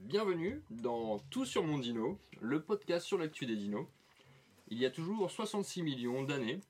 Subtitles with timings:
[0.00, 3.86] Bienvenue dans Tout sur mon dino, le podcast sur l'actu des dinos.
[4.68, 6.60] Il y a toujours 66 millions d'années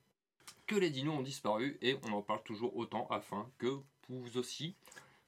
[0.66, 4.74] que les dinos ont disparu et on en parle toujours autant afin que vous aussi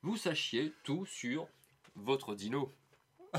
[0.03, 1.46] vous sachiez tout sur
[1.95, 2.73] votre dino.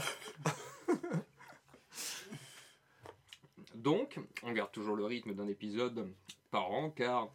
[3.75, 6.09] Donc, on garde toujours le rythme d'un épisode
[6.51, 7.33] par an car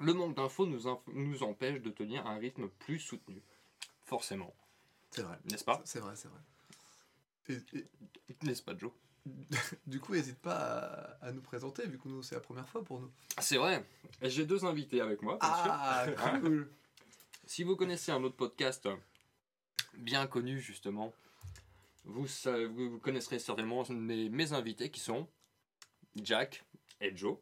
[0.00, 3.42] le manque d'infos nous, nous empêche de tenir un rythme plus soutenu.
[4.04, 4.54] Forcément,
[5.10, 5.38] C'est vrai.
[5.50, 5.82] n'est-ce pas?
[5.84, 6.40] C'est vrai, c'est vrai.
[8.42, 8.92] N'est-ce pas, Joe?
[9.86, 10.56] Du coup, n'hésite pas
[11.22, 13.10] à, à nous présenter, vu que nous, c'est la première fois pour nous.
[13.40, 13.82] C'est vrai,
[14.22, 15.38] j'ai deux invités avec moi.
[15.40, 16.06] Ah,
[16.40, 16.70] cool
[17.46, 18.88] Si vous connaissez un autre podcast
[19.94, 21.12] bien connu, justement,
[22.04, 25.26] vous, sa- vous connaisserez certainement mes, mes invités qui sont
[26.16, 26.64] Jack
[27.00, 27.36] et Joe.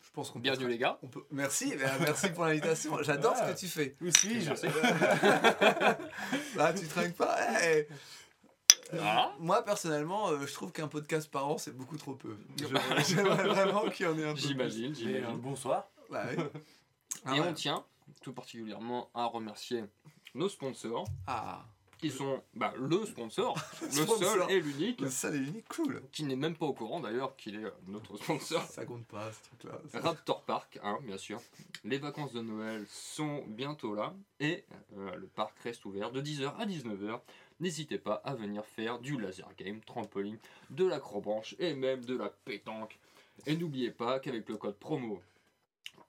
[0.00, 0.98] Je pense qu'on Bienvenue les gars.
[1.02, 1.24] On peut...
[1.30, 3.02] Merci, euh, merci pour l'invitation.
[3.02, 3.96] J'adore ce que tu fais.
[4.02, 4.66] Où suis-je Merci.
[6.54, 7.38] Bah, tu trinques pas.
[7.62, 7.86] Hey
[9.00, 9.32] Ah.
[9.40, 12.36] Moi, personnellement, euh, je trouve qu'un podcast par an, c'est beaucoup trop peu.
[13.08, 14.38] J'aimerais vraiment qu'il y en ait un peu.
[14.40, 14.48] plus.
[14.48, 15.38] J'imagine, Et, euh, j'imagine.
[15.38, 15.88] bonsoir.
[16.10, 16.44] Bah oui.
[17.24, 17.48] Ah Et ouais.
[17.48, 17.84] on tient
[18.22, 19.84] tout particulièrement à remercier
[20.34, 21.64] nos sponsors, Ah,
[21.98, 24.18] qui sont bah, le sponsor, le Sponsor.
[24.48, 26.02] seul et l'unique, le seul et unique, cool.
[26.10, 28.62] qui n'est même pas au courant d'ailleurs qu'il est euh, notre sponsor.
[28.64, 30.00] Ça compte pas, ce truc-là.
[30.00, 31.40] Raptor Park, hein, bien sûr.
[31.84, 34.64] Les vacances de Noël sont bientôt là et
[34.96, 37.20] euh, le parc reste ouvert de 10h à 19h.
[37.62, 40.36] N'hésitez pas à venir faire du laser game, trampoline,
[40.70, 42.98] de l'acrobranche et même de la pétanque.
[43.46, 45.22] Et n'oubliez pas qu'avec le code promo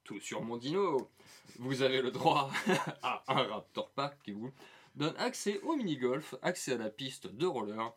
[0.04, 1.12] tout sur mon dino,
[1.60, 2.50] vous avez le droit
[3.04, 4.52] à un Raptor Park qui vous
[4.96, 7.94] donne accès au mini-golf, accès à la piste de roller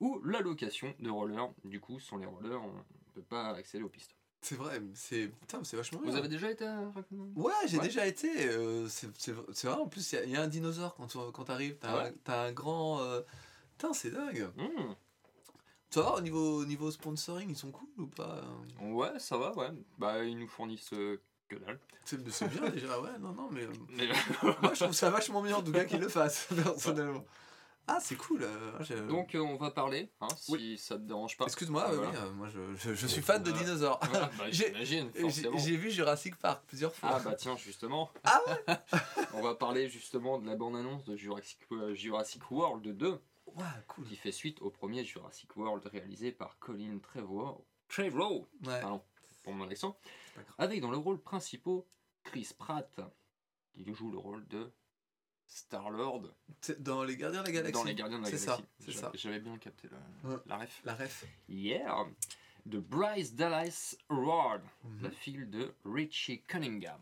[0.00, 1.48] ou la location de roller.
[1.64, 4.17] Du coup, sans les rollers, on ne peut pas accéder aux pistes.
[4.40, 6.10] C'est vrai, c'est putain, c'est vachement bien.
[6.10, 6.80] Vous avez déjà été à
[7.34, 7.84] Ouais, j'ai Ouais.
[7.84, 8.48] déjà été.
[8.48, 9.06] euh, c'est
[9.64, 11.76] vrai, en plus, il y a- il y, a un dinosaure quand tu quand arrives.
[11.80, 13.00] T'as Ah un, t'as un grand.
[13.00, 13.20] euh,
[13.76, 14.48] Putain, c'est dingue.
[14.56, 14.92] Hmm.
[15.90, 18.42] Ça va, au niveau, au niveau sponsoring, ils sont cool ou pas?
[18.80, 19.70] Ouais, ça va, ouais.
[19.98, 21.78] Bah, ils nous fournissent euh, que dalle.
[22.04, 23.62] C'est bien déjà, ouais, non, non, mais.
[23.62, 24.08] euh, Mais,
[24.62, 27.24] moi, je trouve ça vachement bien en tout cas qu'ils le fassent, personnellement.
[27.90, 28.42] Ah, c'est cool.
[28.42, 31.46] euh, Donc, euh, on va parler, hein, si ça te dérange pas.
[31.46, 32.10] Excuse-moi, Ah, oui, voilà.
[32.10, 33.98] oui, euh, moi je, je, je suis fan de dinosaures.
[34.10, 35.10] Voilà, bah, J'ai- j'imagine,
[35.56, 37.10] J'ai vu Jurassic Park plusieurs fois.
[37.14, 38.10] Ah bah tiens, justement.
[38.24, 38.40] Ah
[39.34, 41.58] On va parler justement de la bande-annonce de Jurassic,
[41.94, 44.04] Jurassic World 2, Ouais, cool.
[44.06, 47.66] qui fait suite au premier Jurassic World réalisé par Colin Trevorrow.
[47.88, 48.80] Trevorrow, Ouais.
[48.82, 49.02] pardon,
[49.44, 49.98] pour mon accent.
[50.58, 51.80] Avec dans le rôle principal
[52.22, 53.00] Chris Pratt,
[53.72, 54.70] qui joue le rôle de
[55.48, 56.22] Star-Lord
[56.78, 57.72] Dans Les Gardiens de la Galaxie.
[57.72, 58.62] dans Les Gardiens de la C'est Galaxie.
[58.62, 59.10] ça, c'est ça.
[59.14, 60.36] J'avais bien capté la, Ouais.
[60.46, 60.80] la ref.
[60.84, 61.24] La ref.
[61.48, 62.06] Yeah
[62.66, 65.02] De Bryce Dallas Howard, Mhm.
[65.02, 67.00] la fille de Richie Cunningham.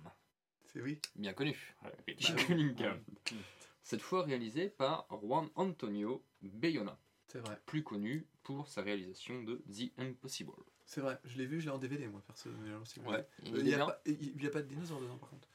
[0.64, 1.00] C'est oui.
[1.16, 1.56] Bien connu,
[2.06, 2.46] Richie Bah oui.
[2.46, 3.02] Cunningham.
[3.82, 6.96] Cette fois réalisé par Juan Antonio Bayona,
[7.28, 7.60] C'est vrai.
[7.66, 10.52] plus connu pour sa réalisation de The Impossible.
[10.84, 11.18] C'est vrai.
[11.24, 12.84] Je l'ai vu, je l'ai en DVD, moi, personnellement.
[12.84, 13.22] si vous voulez.
[13.44, 15.48] Il n'y a pas de dinosaures dedans, par contre.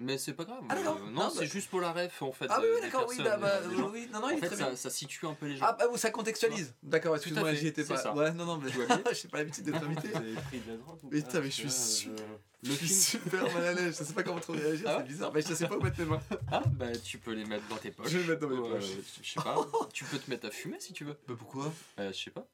[0.00, 0.62] Mais c'est pas grave.
[0.68, 0.76] Ah.
[0.76, 2.46] Euh, Non, non, c'est bah- juste pour la ref en fait.
[2.48, 3.90] Ah oui, d'accord, oui, bah, bah, gens.
[3.92, 4.76] oui, non, non, En il est fait, très ça, bien.
[4.76, 5.66] ça situe un peu les gens.
[5.68, 6.74] Ah, bah, ça contextualise.
[6.82, 7.96] D'accord, excuse-moi, j'y étais pas.
[7.96, 8.14] ça.
[8.14, 10.08] Ouais, non, non, mais bien j'ai pas l'habitude d'être invité.
[10.08, 12.16] Pris de la drogue Mais putain, mais je Parce suis euh,
[12.62, 15.32] Je suis super mal à l'aise, je sais pas comment trop réagir, Ah c'est bizarre.
[15.34, 16.20] Mais je sais pas où mettre mes mains.
[16.52, 18.08] Ah, bah tu peux les mettre dans tes poches.
[18.08, 18.90] Je vais les mettre dans mes euh, poches.
[19.22, 19.54] je sais pas,
[19.92, 21.16] tu peux te mettre à fumer si tu veux.
[21.28, 21.72] Bah pourquoi?
[21.98, 22.46] Euh, je sais pas.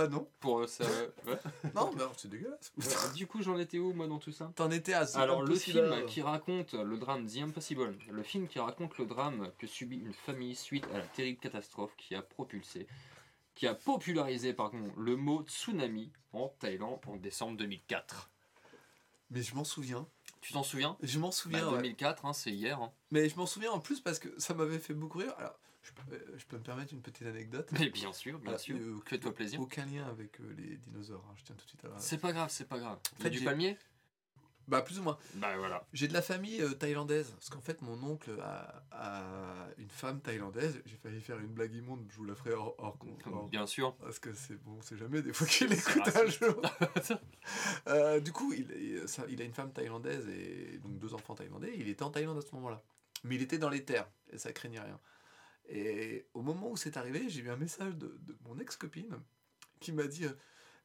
[0.00, 0.28] Bah non.
[0.40, 0.84] Pour euh, ça.
[1.26, 1.38] ouais.
[1.74, 2.72] Non, alors, c'est dégueulasse.
[3.14, 4.50] Du coup, j'en étais où moi dans tout ça?
[4.56, 8.58] T'en étais à Alors, le film qui raconte le drame The Impossible, le film qui
[8.58, 12.86] raconte le drame que subit une famille suite à la terrible catastrophe qui a propulsé,
[13.54, 18.30] qui a popularisé pardon, le mot tsunami en Thaïlande en décembre 2004.
[19.30, 20.06] Mais je m'en souviens.
[20.40, 20.96] Tu t'en souviens?
[21.02, 21.76] Je m'en Bah, souviens, ouais.
[21.82, 22.80] 2004, hein, c'est hier.
[22.80, 22.90] hein.
[23.10, 25.34] Mais je m'en souviens en plus parce que ça m'avait fait beaucoup rire.
[25.38, 25.54] Alors,
[25.96, 27.68] je peux, euh, je peux me permettre une petite anecdote?
[27.78, 28.76] Mais bien sûr, bien Ah, sûr.
[28.76, 29.60] euh, Fais-toi plaisir.
[29.60, 32.32] Aucun lien avec euh, les dinosaures, hein, je tiens tout de suite à C'est pas
[32.32, 32.98] grave, c'est pas grave.
[33.18, 33.76] En fait, du palmier?
[34.68, 35.18] Bah, plus ou moins.
[35.34, 35.84] Bah voilà.
[35.92, 37.30] J'ai de la famille euh, thaïlandaise.
[37.32, 40.80] Parce qu'en fait, mon oncle a, a une femme thaïlandaise.
[40.86, 43.96] J'ai failli faire une blague immonde, je vous la ferai hors, hors, hors- Bien sûr.
[43.96, 46.62] Parce que c'est bon, on sait jamais, des fois qu'il C'est écoute un jour.
[48.22, 51.72] Du coup, il, il- ça- il a une femme thaïlandaise et donc deux enfants thaïlandais.
[51.76, 52.82] Il était en Thaïlande à ce moment-là.
[53.24, 55.00] Mais il était dans les terres et ça craignait rien.
[55.72, 59.16] Et au moment où c'est arrivé, j'ai eu un message de, de mon ex-copine
[59.80, 60.32] qui m'a dit euh,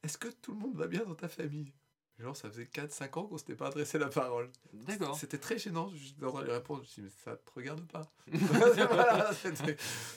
[0.04, 1.74] Est-ce que tout le monde va bien dans ta famille?
[2.20, 4.50] Genre, ça faisait 4-5 ans qu'on s'était pas adressé la parole.
[4.72, 5.18] D'accord.
[5.18, 5.90] C'était très gênant.
[5.90, 6.80] Je d'entendre lui répondre.
[6.84, 8.10] Je me suis dit, mais ça te regarde pas.
[8.32, 9.32] Voilà,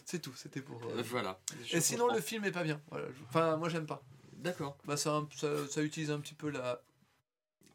[0.04, 0.34] c'est tout.
[0.36, 0.80] C'était pour.
[0.84, 1.40] euh, voilà.
[1.72, 2.14] Et sinon, comprends.
[2.16, 2.80] le film est pas bien.
[2.90, 4.00] Voilà, je- Enfin, moi, j'aime pas.
[4.34, 4.78] D'accord.
[4.84, 6.80] Bah, ça, ça, ça utilise un petit peu la,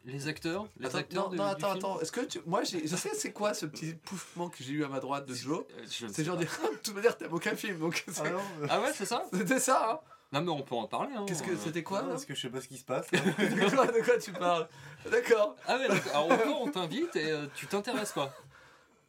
[0.06, 2.00] Les acteurs Les Attends, acteurs non, de- non, attends, attends.
[2.02, 2.40] Est-ce que tu...
[2.46, 5.34] Moi, je sais c'est quoi ce petit pouffement que j'ai eu à ma droite de
[5.34, 6.42] Joe Euh, C'est genre pas.
[6.44, 9.24] dire, de toute manière, t'aimes aucun film, donc Ah non, euh, Ah ouais, c'est ça?
[9.32, 10.00] C'était ça, hein?
[10.34, 11.14] Non, mais on peut en parler.
[11.16, 11.26] Hein.
[11.28, 13.08] Qu'est-ce que c'était quoi parce que je sais pas ce qui se passe.
[13.12, 14.68] de, quoi, de quoi tu parles?
[15.12, 15.56] D'accord.
[15.68, 16.12] Ah ouais, d'accord.
[16.12, 18.34] Alors, encore, on t'invite et euh, tu t'intéresses pas.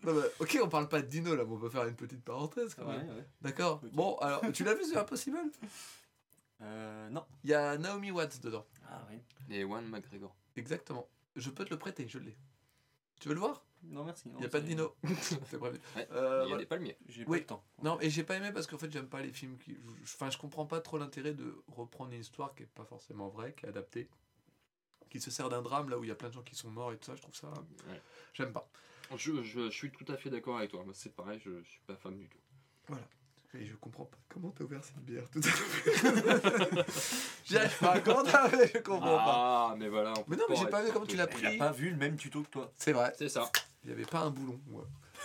[0.04, 2.22] Non, mais, ok, on parle pas de Dino là, mais on peut faire une petite
[2.22, 3.08] parenthèse quand même.
[3.08, 3.24] ouais.
[3.40, 3.80] D'accord.
[3.94, 5.38] Bon, alors, tu l'as vu, c'est Impossible?
[6.62, 7.24] Euh, non.
[7.44, 8.66] Il y a Naomi Watts dedans.
[8.88, 9.18] Ah oui.
[9.50, 10.34] Et Ewan McGregor.
[10.56, 11.08] Exactement.
[11.36, 12.36] Je peux te le prêter, je l'ai.
[13.20, 13.64] Tu veux le voir?
[13.82, 14.28] Non, merci.
[14.30, 14.94] Il n'y a pas de Dino.
[15.20, 15.78] c'est prévu.
[15.96, 16.56] Ouais, Euh, Il y a voilà.
[16.58, 16.96] des palmiers.
[17.08, 17.40] J'ai pas Oui.
[17.40, 17.64] le temps.
[17.82, 19.74] Non, et j'ai pas aimé parce qu'en fait, j'aime pas les films qui.
[19.74, 23.28] je- Enfin, je comprends pas trop l'intérêt de reprendre une histoire qui est pas forcément
[23.28, 24.08] vraie, qui est adaptée,
[25.10, 26.70] qui se sert d'un drame là où il y a plein de gens qui sont
[26.70, 27.14] morts et tout ça.
[27.16, 27.48] Je trouve ça.
[27.88, 28.00] Ouais.
[28.32, 28.68] J'aime pas.
[29.16, 30.82] Je, je, je suis tout à fait d'accord avec toi.
[30.94, 32.94] C'est pareil, je, je suis pas fan du tout.
[33.56, 35.46] Et je comprends pas comment t'as ouvert cette bière tout à
[36.74, 36.84] l'heure.
[37.44, 38.00] J'y arrive pas.
[38.00, 39.68] Comment t'as fait Je comprends pas.
[39.70, 40.12] Ah, mais voilà.
[40.16, 41.24] on Mais non, mais j'ai être pas vu comment tu l'as.
[41.38, 41.58] Il a pris.
[41.58, 42.72] pas vu le même tuto que toi.
[42.76, 43.12] C'est vrai.
[43.16, 43.50] C'est ça.
[43.84, 44.58] Il y avait pas un boulon.
[44.66, 44.84] moi.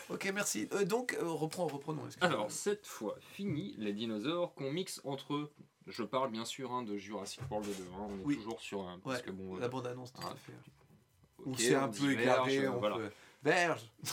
[0.09, 0.67] Ok, merci.
[0.73, 2.05] Euh, donc, euh, reprends, reprenons.
[2.05, 2.29] excuse-moi.
[2.31, 5.51] Alors, cette fois, fini les dinosaures qu'on mixe entre eux.
[5.87, 7.71] Je parle bien sûr hein, de Jurassic World 2.
[7.95, 8.35] hein, On est Oui.
[8.37, 8.99] toujours sur un.
[8.99, 9.55] Parce Ouais, que bon.
[9.55, 10.53] la euh, bande annonce, tout ah, à fait.
[11.39, 12.65] ok, Où c'est on un peu diverge, égaré.
[12.67, 12.95] euh, on voilà.
[12.97, 13.11] peut-
[13.43, 13.81] Verge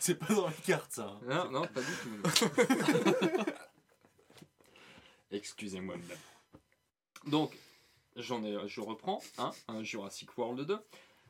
[0.00, 1.18] C'est pas dans les cartes, ça.
[1.28, 1.44] hein.
[1.50, 2.22] Non, non, pas du tout.
[5.30, 6.18] Excusez-moi, madame.
[7.26, 7.56] Donc,
[8.16, 10.78] j'en ai, je reprends, hein, un Jurassic World 2.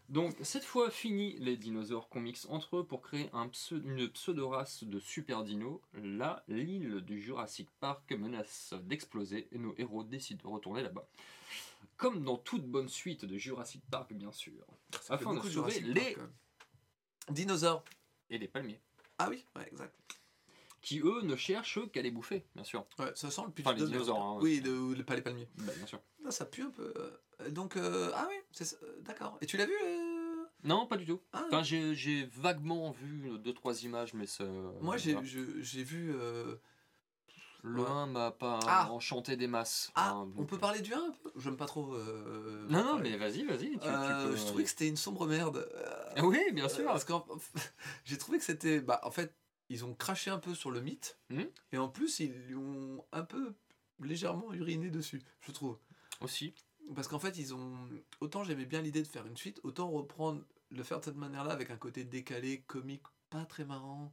[0.08, 4.08] Donc, cette fois, fini les dinosaures qu'on mixe entre eux pour créer un pseu- une
[4.08, 5.80] pseudo-race de super dinos.
[5.94, 11.06] Là, l'île du Jurassic Park menace d'exploser et nos héros décident de retourner là-bas.
[12.00, 14.54] Comme dans toute bonne suite de Jurassic Park, bien sûr.
[15.02, 16.30] Ça Afin de beaucoup sauver Jurassic les- Park.
[17.28, 17.84] Dinosaures.
[18.30, 18.80] Et les palmiers.
[19.18, 19.94] Ah oui, ouais, exact.
[20.80, 22.86] Qui, eux, ne cherchent qu'à les bouffer, bien sûr.
[22.98, 25.46] Ouais, ça sent le pitch Enfin, les de dinosaures, hein, oui, de, pas les palmiers.
[25.58, 26.00] Bah, bien sûr.
[26.24, 26.94] Non, ça pue un peu.
[27.42, 28.36] euh, Donc, euh, ah oui,
[28.82, 29.36] euh, d'accord.
[29.42, 30.44] Et tu l'as vu euh?
[30.64, 31.20] Non, pas du tout.
[31.34, 34.44] Ah, Enfin, j'ai vaguement vu deux trois images, mais ça.
[34.80, 35.14] Moi, j'ai
[35.84, 36.14] vu.
[36.14, 36.56] euh,
[37.62, 37.88] Le ouais.
[37.88, 38.90] 1 m'a pas Ah.
[38.90, 39.90] enchanté des masses.
[39.94, 41.30] Ah, hein, on peut parler du 1 un peu?
[41.36, 41.94] J'aime pas trop.
[41.94, 43.78] euh, Non, non, mais vas-y, vas-y.
[43.82, 45.68] Euh, Je trouvais que c'était une sombre merde.
[45.74, 46.86] Euh, Ah Oui, bien sûr.
[46.86, 47.26] Parce qu'en
[48.04, 48.80] j'ai trouvé que c'était.
[48.80, 49.34] Bah, en fait,
[49.68, 51.18] ils ont craché un peu sur le mythe.
[51.30, 51.46] Mhm.
[51.72, 53.54] Et en plus, ils lui ont un peu
[54.00, 55.76] légèrement uriné dessus, je trouve.
[56.22, 56.54] Aussi.
[56.94, 57.76] Parce qu'en fait, ils ont.
[58.20, 61.52] Autant j'aimais bien l'idée de faire une suite, autant reprendre, le faire de cette manière-là
[61.52, 64.12] avec un côté décalé, comique, pas très marrant.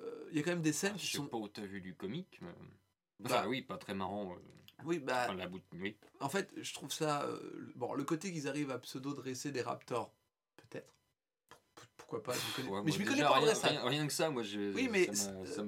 [0.00, 1.26] Euh, Il y a quand même des scènes Je qui sais sont.
[1.26, 2.38] pas où t'as vu du comique.
[2.42, 2.48] Mais...
[3.24, 3.48] Enfin, Bah.
[3.48, 4.32] oui, pas très marrant.
[4.32, 4.36] euh,
[4.84, 5.24] Oui, bah.
[5.24, 5.60] enfin, la bout...
[5.74, 5.96] Oui.
[6.20, 7.22] En fait, je trouve ça.
[7.24, 10.12] euh, bon, le côté qu'ils arrivent à pseudo-dresser des raptors,
[10.56, 10.94] peut-être.
[11.48, 11.58] Pour-
[11.96, 13.68] Pourquoi pas je connais- Ouais, Mais je m'y connais pas en rien, vrai, ça.
[13.68, 14.70] rien, rien que ça, moi, j'ai.
[14.72, 15.08] Oui, mais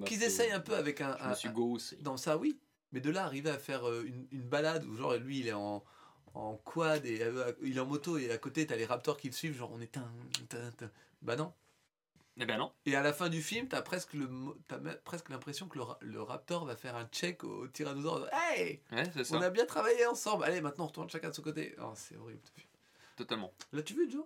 [0.07, 1.17] qu'ils essayent un peu avec un.
[1.19, 1.97] Je un- me suis gaussé.
[2.01, 2.59] dans ça, oui.
[2.93, 5.83] Mais de là, arriver à faire une, une balade où, genre, lui, il est en,
[6.35, 7.23] en quad et
[7.63, 9.81] il est en moto et à côté, t'as les raptors qui le suivent, genre, on
[9.81, 10.11] est un.
[11.23, 11.53] Bah non.
[12.39, 12.73] Eh ben non.
[12.87, 15.79] Et à la fin du film, t'as presque le mo- t'as me- presque l'impression que
[15.79, 18.27] le, le raptor va faire un check au tyrannosaure.
[18.33, 19.37] Hey Ouais, c'est ça.
[19.37, 20.45] On a bien travaillé ensemble.
[20.45, 21.75] Allez, maintenant on retourne chacun de son côté.
[21.81, 22.41] Oh, c'est horrible.
[23.17, 23.53] Totalement.
[23.73, 24.25] L'as-tu vu, Joe?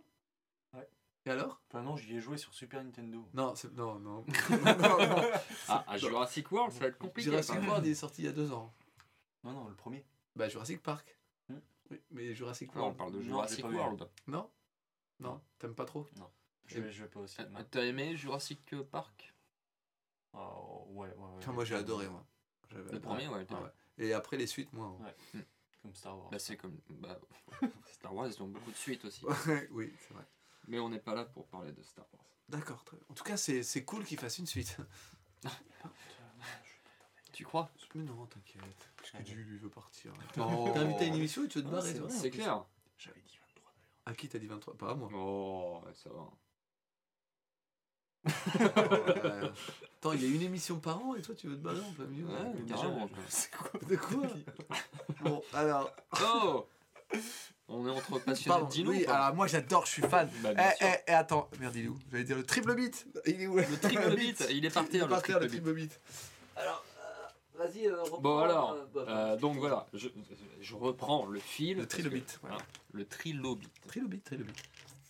[0.73, 0.88] Ouais.
[1.25, 1.61] Et alors?
[1.69, 3.26] Enfin, non, j'y ai joué sur Super Nintendo.
[3.35, 4.25] Non, c'est non, non.
[4.50, 5.31] non, non, non.
[5.67, 7.29] Ah, à Jurassic World, ça va être compliqué.
[7.31, 7.56] Jurassic.
[7.61, 8.73] World il est sorti il y a deux ans.
[9.43, 10.05] Non, non, le premier.
[10.37, 11.19] Bah Jurassic Park.
[11.49, 11.58] Hmm.
[11.91, 12.97] Oui, mais Jurassic Non, on World.
[12.99, 13.64] parle de Non, Jurassic.
[13.64, 14.08] World.
[14.29, 14.49] Non?
[15.19, 16.06] Non, t'aimes pas trop?
[16.67, 17.41] Je vais, je vais pas aussi.
[17.41, 19.35] Euh, T'as aimé Jurassic Park?
[20.33, 20.53] Ah,
[20.89, 21.15] ouais, ouais, ouais.
[21.39, 22.25] Enfin, moi j'ai adoré moi.
[22.70, 23.01] J'avais Le adoré.
[23.01, 23.41] premier, ouais.
[23.41, 23.70] le Ah ouais.
[24.05, 24.96] Et après les suites, moi.
[25.01, 25.41] hein.
[25.82, 26.31] Comme Star Wars.
[26.31, 26.77] Bah, c'est comme.
[26.91, 27.19] Bah,
[27.93, 29.25] Star Wars, ils ont beaucoup de suites aussi.
[29.25, 30.25] Ouais, oui, c'est vrai.
[30.69, 32.25] Mais on n'est pas là pour parler de Star Wars.
[32.49, 33.06] D'accord, très bien.
[33.08, 34.77] En tout cas, c'est c'est cool qu'il fasse une suite.
[37.32, 37.70] Tu crois?
[37.94, 38.63] Mais non, t'inquiète.
[38.96, 40.11] Parce que Ah, Dieu lui veut partir.
[40.39, 40.73] Non.
[40.73, 41.93] T'es invité à une émission et tu veux te Ah, barrer.
[41.93, 42.11] c'est vrai.
[42.11, 42.65] C'est clair.
[42.96, 43.93] J'avais dit 23 d'ailleurs.
[44.06, 45.11] À qui t'as dit 23 Pas à moi.
[45.13, 46.31] Oh, ouais, ça va.
[49.99, 51.93] Attends, il y a une émission par an et toi tu veux te barrer en
[51.93, 54.23] plein milieu Ouais, Déjà, je- C'est quoi De quoi
[55.23, 55.91] Bon, alors.
[56.23, 56.67] Oh
[57.69, 60.29] On est entre passionnés Pardon, de oui, alors moi j'adore, je suis fan.
[60.43, 61.99] Bah, Eh, eh, eh, attends, merde, il est où?
[62.11, 63.06] J'allais dire le triple beat.
[63.27, 63.56] Il est où?
[63.56, 66.01] Le triple beat, il est par Il terre, est le par terre, triple triple beat.
[66.56, 66.85] Alors,
[67.59, 68.19] euh, vas-y, euh, reprends.
[68.21, 70.09] Bon alors, euh, bah, euh, donc voilà, je,
[70.61, 71.77] je reprends le fil.
[71.77, 72.53] Le parce trilobit, que- ouais.
[72.53, 72.59] hein,
[72.93, 73.69] le trilobit.
[73.89, 74.53] Trilobit, trilobit.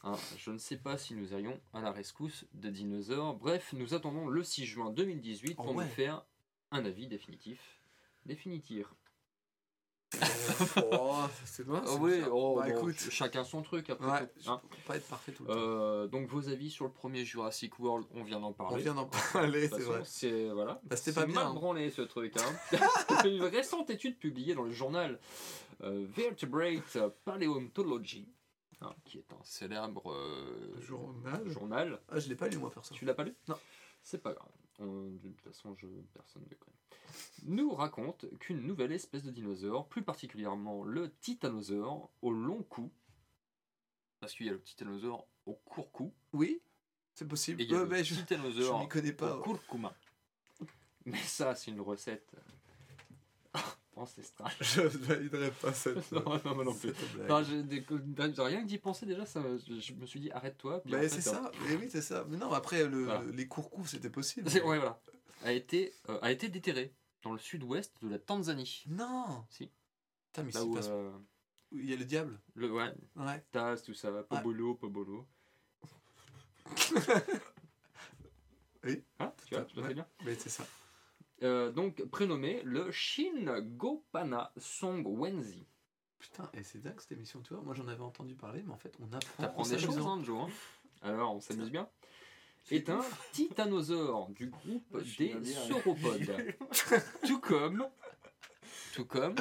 [0.06, 3.34] Hein, je ne sais pas si nous allions à la rescousse des dinosaures.
[3.34, 5.84] Bref, nous attendons le 6 juin 2018 pour Oh ouais.
[5.84, 6.24] nous faire
[6.70, 7.80] un avis définitif.
[8.24, 8.86] Définitif.
[10.92, 11.82] oh, c'est moi.
[11.84, 14.62] Ah oui, oh, bah bon, écoute, chacun son truc après ouais, tout, je hein.
[14.70, 15.58] peux pas être parfait tout le temps.
[15.58, 18.76] Euh, donc vos avis sur le premier Jurassic World, on vient d'en parler.
[18.76, 20.02] On vient d'en parler, c'est vrai.
[20.04, 20.80] C'est voilà.
[20.84, 21.54] Bah, c'était C'est pas bien, mal hein.
[21.54, 22.34] branlé ce truc.
[22.36, 22.78] Hein.
[23.24, 25.18] Une récente étude publiée dans le journal
[25.82, 28.28] euh, Vertebrate Paleontology,
[28.80, 31.48] hein, qui est un célèbre euh, Journal.
[31.48, 32.00] journal.
[32.08, 32.94] Ah, je l'ai pas lu moi perso.
[32.94, 33.34] Tu l'as pas lu?
[33.48, 33.56] Non.
[34.02, 34.48] C'est pas grave.
[34.78, 36.76] De toute façon, je, personne ne connaît.
[37.44, 42.92] Nous raconte qu'une nouvelle espèce de dinosaure, plus particulièrement le titanosaure au long cou,
[44.20, 46.60] parce qu'il y a le titanosaure au court cou, Oui,
[47.14, 47.60] c'est possible.
[47.62, 49.36] et il y a Ouais, le mais je, je titanosaure m'y connais pas.
[49.38, 49.94] au curcuma.
[51.06, 52.34] Mais ça, c'est une recette
[53.96, 54.52] ancestrale.
[54.60, 56.10] Je validerai pas cette.
[56.12, 56.92] non, non, moi non plus.
[57.28, 57.42] Non,
[58.44, 60.82] rien que d'y penser déjà, ça, je, je me suis dit arrête-toi.
[60.86, 62.24] fait, c'est ça, mais oui, c'est ça.
[62.28, 63.22] Mais non, après, le, Voilà.
[63.32, 64.48] les cours coups, c'était possible.
[64.48, 65.00] ouais, voilà.
[65.44, 68.84] A été, euh, a été déterré dans le sud-ouest de la Tanzanie.
[68.86, 69.70] Non Si.
[70.28, 71.10] Putain, mais Là où, euh,
[71.72, 73.44] il y a le diable le, ouais, Ouais.
[73.52, 75.26] Taz, tout ça, Pobolo, Pobolo.
[78.84, 79.02] Oui.
[79.18, 79.94] Hein, tu vois, fait Ouais.
[79.94, 80.06] bien.
[80.24, 80.64] Mais c'est ça.
[81.42, 85.66] Euh, donc, prénommé le Shingopana Songwenzi.
[86.18, 87.62] Putain, et c'est dingue cette émission, tu vois.
[87.62, 89.42] Moi, j'en avais entendu parler, mais en fait, on apprend.
[89.42, 90.48] T'apprends en des choses, hein, Joe.
[90.48, 90.52] hein.
[91.02, 91.88] Alors, on s'amuse bien.
[92.70, 96.56] Est un titanosaure du groupe des sauropodes.
[97.26, 97.86] tout comme.
[98.94, 99.36] Tout comme.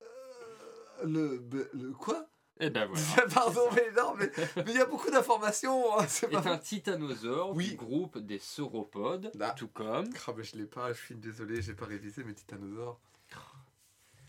[0.00, 2.28] Euh, Le, le quoi?
[2.58, 3.28] Eh ben voilà.
[3.34, 5.98] Pardon, mais non, mais mais il y a beaucoup d'informations.
[5.98, 6.52] hein, C'est Est pas.
[6.52, 7.70] un titanosaure Oui.
[7.70, 9.30] du groupe des sauropodes.
[9.40, 9.50] Ah.
[9.52, 10.08] Tout comme.
[10.26, 12.98] Ah, mais je l'ai pas, je suis désolé, j'ai pas révisé mes titanosaures.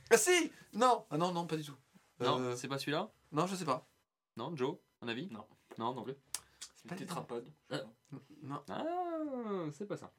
[0.10, 1.76] Ah si Non Ah non, non, pas du tout.
[2.20, 3.10] Non, Euh, c'est pas celui-là?
[3.32, 3.86] Non, je sais pas.
[4.36, 5.28] Non, Joe, un avis?
[5.32, 5.46] Non.
[5.78, 6.16] Non, non plus.
[6.76, 7.46] C'est une tétrapode.
[7.72, 7.84] Euh.
[8.42, 8.62] Non.
[8.70, 8.84] Ah,
[9.74, 10.12] c'est pas ça.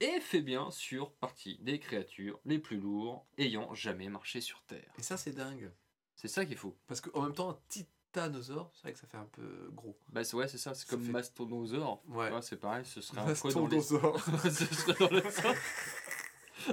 [0.00, 0.04] Ah.
[0.04, 4.92] Et fait bien sûr partie des créatures les plus lourds ayant jamais marché sur Terre.
[4.98, 5.70] Et ça, c'est dingue.
[6.16, 6.76] C'est ça qu'il faut.
[6.86, 9.96] Parce qu'en même temps, un titanosaure, c'est vrai que ça fait un peu gros.
[10.08, 11.12] Bah c'est- ouais, c'est ça, c'est Ça comme fait-.
[12.08, 12.30] Ouais.
[12.32, 13.76] Ouais, c'est pareil, ce serait un peu dans les-
[14.50, 15.22] ce serait dans le-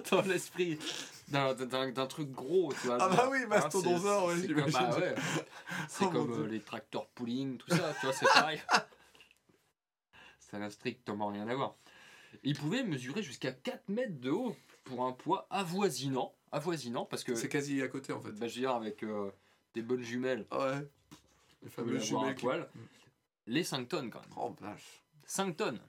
[0.10, 0.80] dans l'esprit
[1.28, 2.98] d'un- d'un d'un truc gros, tu vois.
[3.00, 5.16] Ah bah oui, hein, mastodonsaure, c'est- ouais, c'est comme, bah ouais.
[5.88, 8.60] C'est Oh, comme euh, les tracteurs pooling, tout ça, tu vois, c'est pareil.
[10.40, 11.76] ça n'a strictement rien à voir.
[12.44, 17.36] Il pouvait mesurer jusqu'à 4 mètres de haut pour un poids avoisinant, avoisinant parce que,
[17.36, 18.32] C'est quasi à côté en fait.
[18.32, 19.32] bah, je veux dire, avec euh,
[19.74, 20.88] des bonnes jumelles, Ah ouais.
[21.86, 22.70] Les un jumelles qui- poil,
[23.48, 24.30] les 5 tonnes quand même.
[24.38, 25.04] Oh vache.
[25.26, 25.80] 5 tonnes.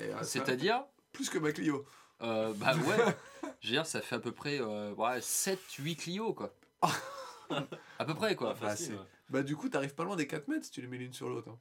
[0.00, 1.86] Euh, C'est-à-dire, plus que ma Clio.
[2.22, 3.16] euh, bah ouais,
[3.60, 6.52] je veux dire, ça fait à peu près euh, ouais, 7-8 Clio quoi.
[7.98, 8.54] à peu près quoi.
[8.54, 9.00] Bah, Facile, ouais.
[9.30, 11.28] Bah du coup, t'arrives pas loin des 4 mètres si tu les mets l'une sur
[11.28, 11.48] l'autre.
[11.50, 11.58] hein.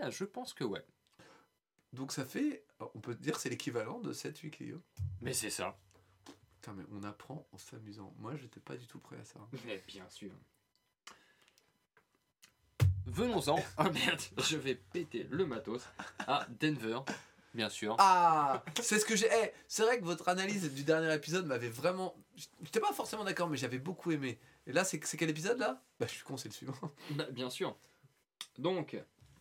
[0.00, 0.84] Ah, je pense que ouais.
[1.92, 2.64] Donc ça fait,
[2.94, 4.80] on peut dire c'est l'équivalent de 7-8 Clio.
[5.20, 5.78] Mais c'est ça.
[6.60, 8.14] Putain mais on apprend en s'amusant.
[8.18, 9.40] Moi j'étais pas du tout prêt à ça.
[9.66, 10.30] Mais bien sûr.
[13.06, 13.58] Venons-en.
[13.76, 15.82] Ah merde, je vais péter le matos
[16.20, 17.00] à Denver,
[17.52, 17.96] bien sûr.
[17.98, 19.26] Ah C'est ce que j'ai...
[19.26, 22.14] eh, c'est vrai que votre analyse du dernier épisode m'avait vraiment...
[22.62, 24.38] J'étais pas forcément d'accord mais j'avais beaucoup aimé.
[24.66, 25.82] Et là c'est c'est quel épisode là?
[25.98, 26.78] Bah je suis con c'est le suivant.
[27.10, 27.76] Bah, bien sûr.
[28.58, 28.96] Donc,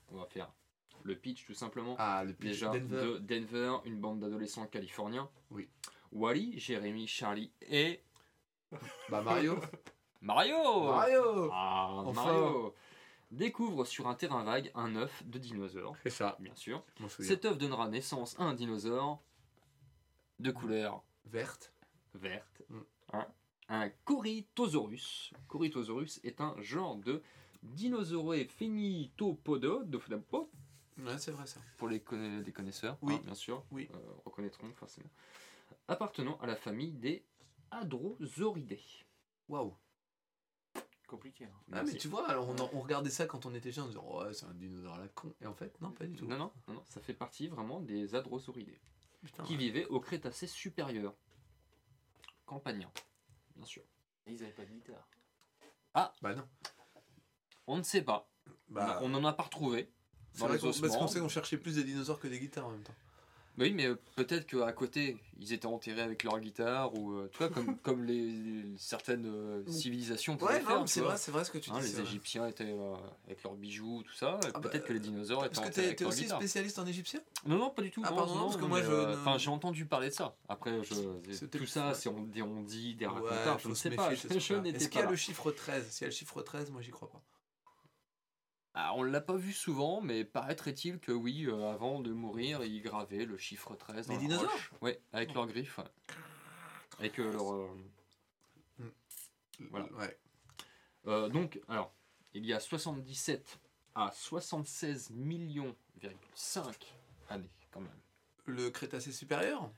[0.10, 0.51] on va faire
[1.03, 1.96] le pitch tout simplement.
[2.00, 5.29] Ah le Déjà, de Denver, une bande d'adolescents californiens.
[5.50, 5.67] Oui.
[6.12, 8.01] Wally, Jérémy, Charlie et
[9.10, 9.60] Bah Mario.
[10.22, 12.24] Mario Mario Ah, Enfin.
[12.34, 12.75] Mario
[13.31, 16.36] Découvre sur un terrain vague un œuf de dinosaure, C'est ça.
[16.39, 16.84] bien sûr.
[17.20, 19.22] Cet œuf donnera naissance à un dinosaure
[20.39, 21.72] de couleur Verte.
[22.13, 22.62] verte.
[22.70, 22.79] Mm.
[23.13, 23.27] Hein,
[23.70, 25.31] un Corythosaurus.
[25.48, 27.22] Corythosaurus est un genre de
[27.63, 29.98] dinosaure phénitopoda, de
[30.98, 31.60] Ouais c'est vrai ça.
[31.77, 33.15] pour les, conna- les connaisseurs, Oui.
[33.15, 33.89] hein, bien sûr, Oui.
[33.93, 35.10] euh, reconnaîtront forcément,
[35.88, 37.25] appartenant à la famille des
[37.71, 38.77] Hadrosauridae.
[39.48, 39.75] Waouh.
[41.07, 41.45] Compliqué.
[41.45, 41.51] hein.
[41.74, 43.88] Ah mais tu vois, alors on, en- on regardait ça quand on était jeune, on
[43.88, 45.33] se disait ouais c'est un dinosaure à la con.
[45.41, 46.25] Et en fait non pas du tout.
[46.25, 48.77] Non, non, non, non, ça fait partie vraiment des Hadrosauridae,
[49.24, 49.57] Putain, qui ouais.
[49.60, 51.13] vivaient au Crétacé supérieur,
[52.45, 52.91] campagnien,
[53.55, 53.83] bien sûr.
[54.25, 55.07] Et ils avaient pas de guitare.
[56.21, 56.48] Bah non.
[57.67, 58.29] On ne sait pas,
[58.69, 59.91] Bah, on n'en a pas retrouvé.
[60.39, 62.81] Dans les parce qu'on sait qu'on cherchait plus des dinosaures que des guitares en même
[62.83, 62.95] temps.
[63.57, 67.38] Oui, mais euh, peut-être qu'à côté, ils étaient enterrés avec leur guitare, ou euh, tu
[67.39, 70.85] vois, comme, comme les, les- certaines euh, civilisations pouvaient Ouais, faire.
[70.85, 71.88] tu c'est vrai, c'est vrai ce que tu Hein, dis.
[71.88, 72.03] les vrai.
[72.03, 72.95] Égyptiens étaient euh,
[73.25, 74.39] avec leurs bijoux, tout ça.
[74.41, 76.21] Ah bah, Peut-être que les dinosaures étaient Parce que enterrés t'es avec t'es leurs aussi
[76.23, 76.38] guitares.
[76.39, 77.19] spécialiste en égyptien?
[77.45, 78.01] Non, non, pas du tout.
[78.05, 80.33] Ah, non, pardon, non, parce que moi, je Enfin, j'ai entendu parler de ça.
[80.47, 84.13] Après, je, tout ça, c'est on, on dit, des Ouais, racontars, je ne sais pas.
[84.13, 86.91] Est-ce qu'il y a le chiffre 13 S'il y a le chiffre 13, moi j'y
[86.91, 87.21] crois pas.
[88.73, 92.81] Ah, on l'a pas vu souvent, mais paraîtrait-il que oui, euh, avant de mourir, ils
[92.81, 94.71] gravaient le chiffre 13 dans Les la dinosaures roche.
[94.81, 95.77] Ouais, avec leurs griffes.
[95.77, 97.05] ouais.
[97.05, 97.53] Et que leur.
[97.53, 97.69] euh,
[99.69, 99.85] Voilà.
[99.93, 100.17] Ouais.
[101.07, 101.93] euh, donc, alors,
[102.33, 103.59] il y a 77
[103.95, 105.75] à 76 millions,
[106.33, 106.95] 5
[107.29, 107.99] années quand même.
[108.45, 109.69] Le Crétacé supérieur?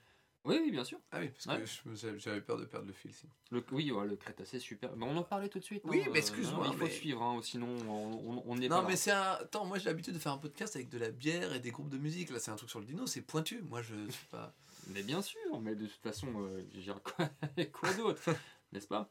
[0.45, 1.00] Oui, oui, bien sûr.
[1.12, 1.63] Ah oui, parce Ouais.
[1.93, 3.13] que j'avais peur de perdre le fil.
[3.13, 3.31] sinon.
[3.51, 4.93] Le, oui, ouais, le Crétacé super.
[4.97, 5.81] Mais on en parlait tout de suite.
[5.85, 8.67] Oui, hein, mais euh, excuse-moi, non, Il faut mais- suivre, hein, sinon on, on, n'est
[8.67, 8.95] Non, pas mais là.
[8.97, 9.31] c'est un.
[9.39, 11.89] Attends, moi j'ai l'habitude de faire un podcast avec de la bière et des groupes
[11.89, 12.29] de musique.
[12.29, 13.62] Là, c'est un truc sur le dino, c'est pointu.
[13.62, 14.53] Moi, je suis pas.
[14.89, 17.29] Mais bien sûr, mais de toute façon, euh, dire, quoi,
[17.71, 18.21] quoi d'autre,
[18.73, 19.09] n'est-ce pas?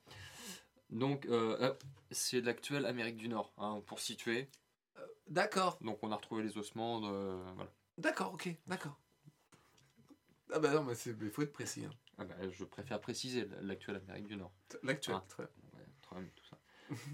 [0.90, 1.72] Donc, euh, euh,
[2.10, 4.50] c'est l'actuelle Amérique du Nord, hein, pour situer.
[5.28, 7.00] D'accord, Donc, on a retrouvé les ossements.
[7.00, 7.08] De,
[7.54, 7.70] voilà.
[7.96, 8.98] d'accord, ok, d'accord.
[10.52, 11.84] Ah bah non, mais il faut être précis.
[11.84, 11.90] Hein.
[12.18, 14.52] Ah bah, je préfère préciser l'actuelle Amérique du Nord.
[14.82, 15.24] L'actuel, Ah.
[15.28, 15.42] très.
[15.44, 16.58] Ouais, très bien, tout ça.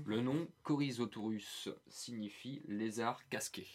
[0.07, 3.67] Le nom Coryzotorus signifie lézard casqué.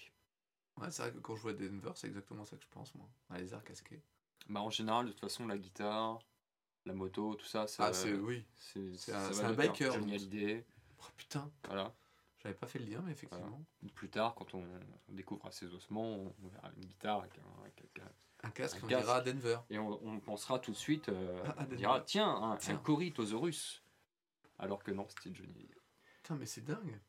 [0.77, 3.07] Ouais, c'est vrai que quand je vois Denver, c'est exactement ça que je pense, moi.
[3.29, 4.01] Un lézard casqué.
[4.49, 6.19] Bah, en général, de toute façon, la guitare,
[6.85, 8.13] la moto, tout ça, ça Ah, c'est.
[8.13, 8.43] Oui.
[8.55, 11.93] c'est un- biker, Oh putain, voilà.
[12.39, 13.63] j'avais pas fait le lien, mais effectivement.
[13.95, 14.63] Plus tard, quand on,
[15.09, 18.11] on découvre ses ossements, on verra une guitare avec un, avec un-
[18.43, 19.01] Un casque, Un on casque.
[19.05, 19.57] dira Denver.
[19.69, 21.75] Et on, on pensera tout de suite, euh, Ah, on Denver.
[21.77, 22.75] dira tiens, un, Tiens.
[22.75, 23.83] un Corythosaurus.
[24.59, 25.75] Alors que non, c'était Johnny Hallyday.
[26.21, 26.99] Putain, mais c'est dingue.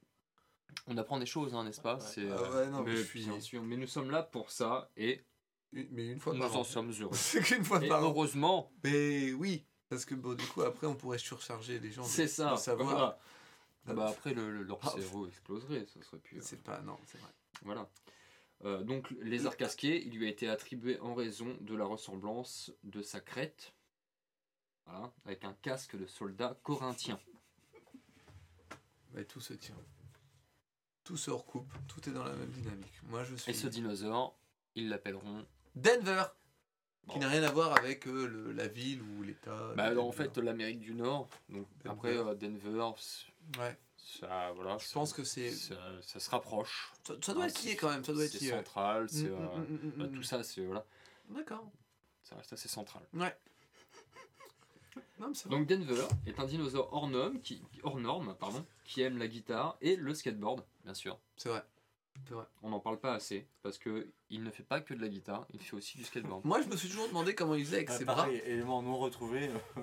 [0.87, 1.95] On apprend des choses, hein, n'est-ce pas?
[1.97, 2.01] Ouais.
[2.01, 4.91] C'est, ouais, non, mais mais je suis- bien sûr, mais nous sommes là pour ça
[4.97, 5.25] et
[5.73, 6.65] Une- Mais une fois nous par en an.
[6.65, 7.15] sommes heureux.
[7.17, 8.07] C'est qu'une fois Et par an.
[8.07, 12.03] heureusement, Mais oui, parce que bon, du coup, après, on pourrait surcharger les gens.
[12.03, 12.53] de- c'est ça.
[12.53, 12.89] De savoir.
[12.91, 13.19] voilà.
[13.87, 14.91] Ah, Bah, après, le, le- leur Ah.
[14.91, 16.39] cerveau exploserait, ça serait plus.
[16.39, 16.81] euh, C'est pas.
[16.83, 17.31] Non, c'est vrai.
[17.63, 17.89] Voilà.
[18.65, 23.03] Euh, donc, lézard casqué, il lui a été attribué en raison de la ressemblance de
[23.03, 23.75] sa crête,
[24.87, 27.19] voilà, avec un casque de soldat corinthien.
[29.13, 29.77] Mais tout se tient.
[31.05, 31.73] Tout se recoupe.
[31.89, 33.01] Tout est dans la même dynamique.
[33.05, 33.51] Moi, je suis.
[33.51, 34.39] Et ce dinosaure,
[34.75, 35.45] ils l'appelleront.
[35.75, 36.25] Denver
[37.07, 37.13] Bon.
[37.13, 39.75] Qui n'a rien à voir avec euh, le- la ville ou l'État.
[39.77, 41.29] Bah, en fait, l'Amérique du Nord.
[41.51, 41.91] Donc, Denver.
[41.91, 42.93] après, euh, Denver,
[43.59, 43.77] Ouais.
[44.05, 44.77] Ça, voilà.
[44.79, 45.51] Je pense que c'est.
[45.51, 46.93] ça, ça se rapproche.
[47.07, 48.05] Ça, ça doit Ah, être lié quand même.
[48.05, 48.51] Ça doit être C'est lié.
[48.51, 50.85] central, c'est, Mm, euh, mm, mm, bah, tout ça, c'est voilà,
[51.31, 51.71] D'accord.
[52.23, 53.03] ça reste assez central.
[53.15, 53.37] Ouais.
[55.19, 55.33] Non.
[55.47, 59.77] Donc Denver est un dinosaure hors norme, qui, hors norme, pardon, qui aime la guitare
[59.81, 61.19] et le skateboard, bien sûr.
[61.37, 61.63] C'est vrai.
[62.27, 62.45] C'est vrai.
[62.63, 65.47] On n'en parle pas assez parce que il ne fait pas que de la guitare,
[65.53, 66.45] il fait aussi du skateboard.
[66.45, 68.15] Moi, je me suis toujours demandé comment il faisait avec Ah, ses bras.
[68.17, 69.49] pareil, élément non retrouvé.
[69.77, 69.81] euh,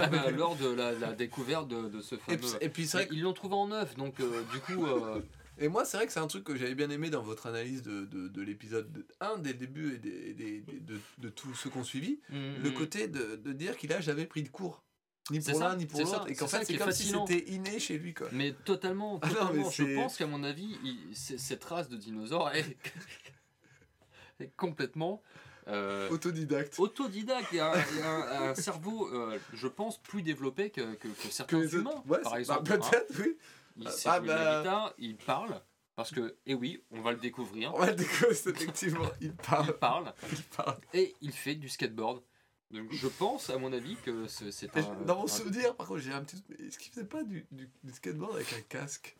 [0.00, 2.38] Ah bah, lors de la, la découverte de, de ce et, fameux.
[2.38, 4.86] puis- et puis, c'est vrai que Ils l'ont trouvé en neuf, donc euh, du coup,
[4.86, 5.20] euh,
[5.60, 7.82] Et moi, c'est vrai que c'est un truc que j'avais bien aimé dans votre analyse
[7.82, 11.52] de, de, de l'épisode 1, dès le début et des, des- des- de, de tout
[11.52, 14.84] ce qu'on suivit, le mm, côté de, de dire qu'il a jamais pris de cours.
[15.30, 16.24] Ni pour ça, l'un, ni pour l'autre.
[16.30, 17.26] Et qu'en fait, c'est est comme fascinant.
[17.26, 18.14] si c'était inné chez lui.
[18.14, 18.28] Quoi.
[18.32, 19.70] Mais totalement, Ah non, mais totalement.
[19.70, 22.64] je pense qu'à mon avis, il- cette race de dinosaures est,
[24.40, 25.22] est complètement
[25.68, 26.78] euh, Autodidacte.
[26.78, 27.48] autodidacte.
[27.52, 30.70] Il y a, un- il y a un, un cerveau, euh, je pense, plus développé
[30.70, 32.62] que, que, que certains les humains, ouais, par exemple.
[32.68, 32.88] bah, hein.
[32.90, 33.36] Peut-être, oui.
[33.76, 34.58] Il sait Ah, la bah.
[34.62, 35.60] guitare, il parle,
[35.94, 37.74] parce que, eh oui, on va le découvrir.
[37.74, 39.10] On va le découvrir, effectivement.
[39.20, 39.76] Il Il parle.
[39.78, 40.78] parle Il parle.
[40.94, 42.22] et il fait du skateboard.
[42.70, 44.94] Donc je pense, à mon avis, que c'est un.
[45.06, 46.42] Dans mon un- souvenir, par contre, j'ai un petit.
[46.48, 49.16] mais Est-ce qu'il faisait pas du, du, du skateboard avec un casque?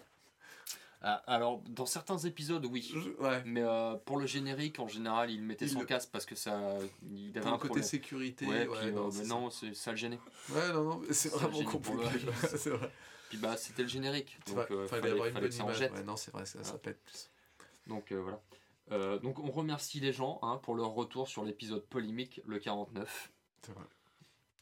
[1.01, 2.91] Ah, alors, dans certains épisodes, oui.
[2.93, 3.43] Je- Ouais.
[3.47, 6.35] Mais euh, pour le générique, en général, il mettait Il son le- casque parce que
[6.35, 6.61] ça,
[7.09, 7.85] il avait Pour un côté problème.
[7.85, 8.47] sécurité.
[8.47, 10.19] Ouais, Ouais, puis non, euh, maintenant, c'est- ça le gênait.
[10.51, 12.03] Ouais, non, non, mais c'est vraiment compliqué.
[12.59, 12.91] c'est vrai.
[13.29, 14.39] Puis bah, c'était le générique.
[14.47, 15.81] Donc, vrai, euh, fallait fallait, avoir une bonne que ça en image.
[15.93, 17.31] Ouais, non, c'est vrai, ça, pète plus.
[17.87, 18.41] Donc euh, voilà.
[18.91, 23.31] Euh, donc on remercie les gens hein, pour leur retour sur l'épisode polémique, le 49,
[23.63, 23.85] C'est vrai.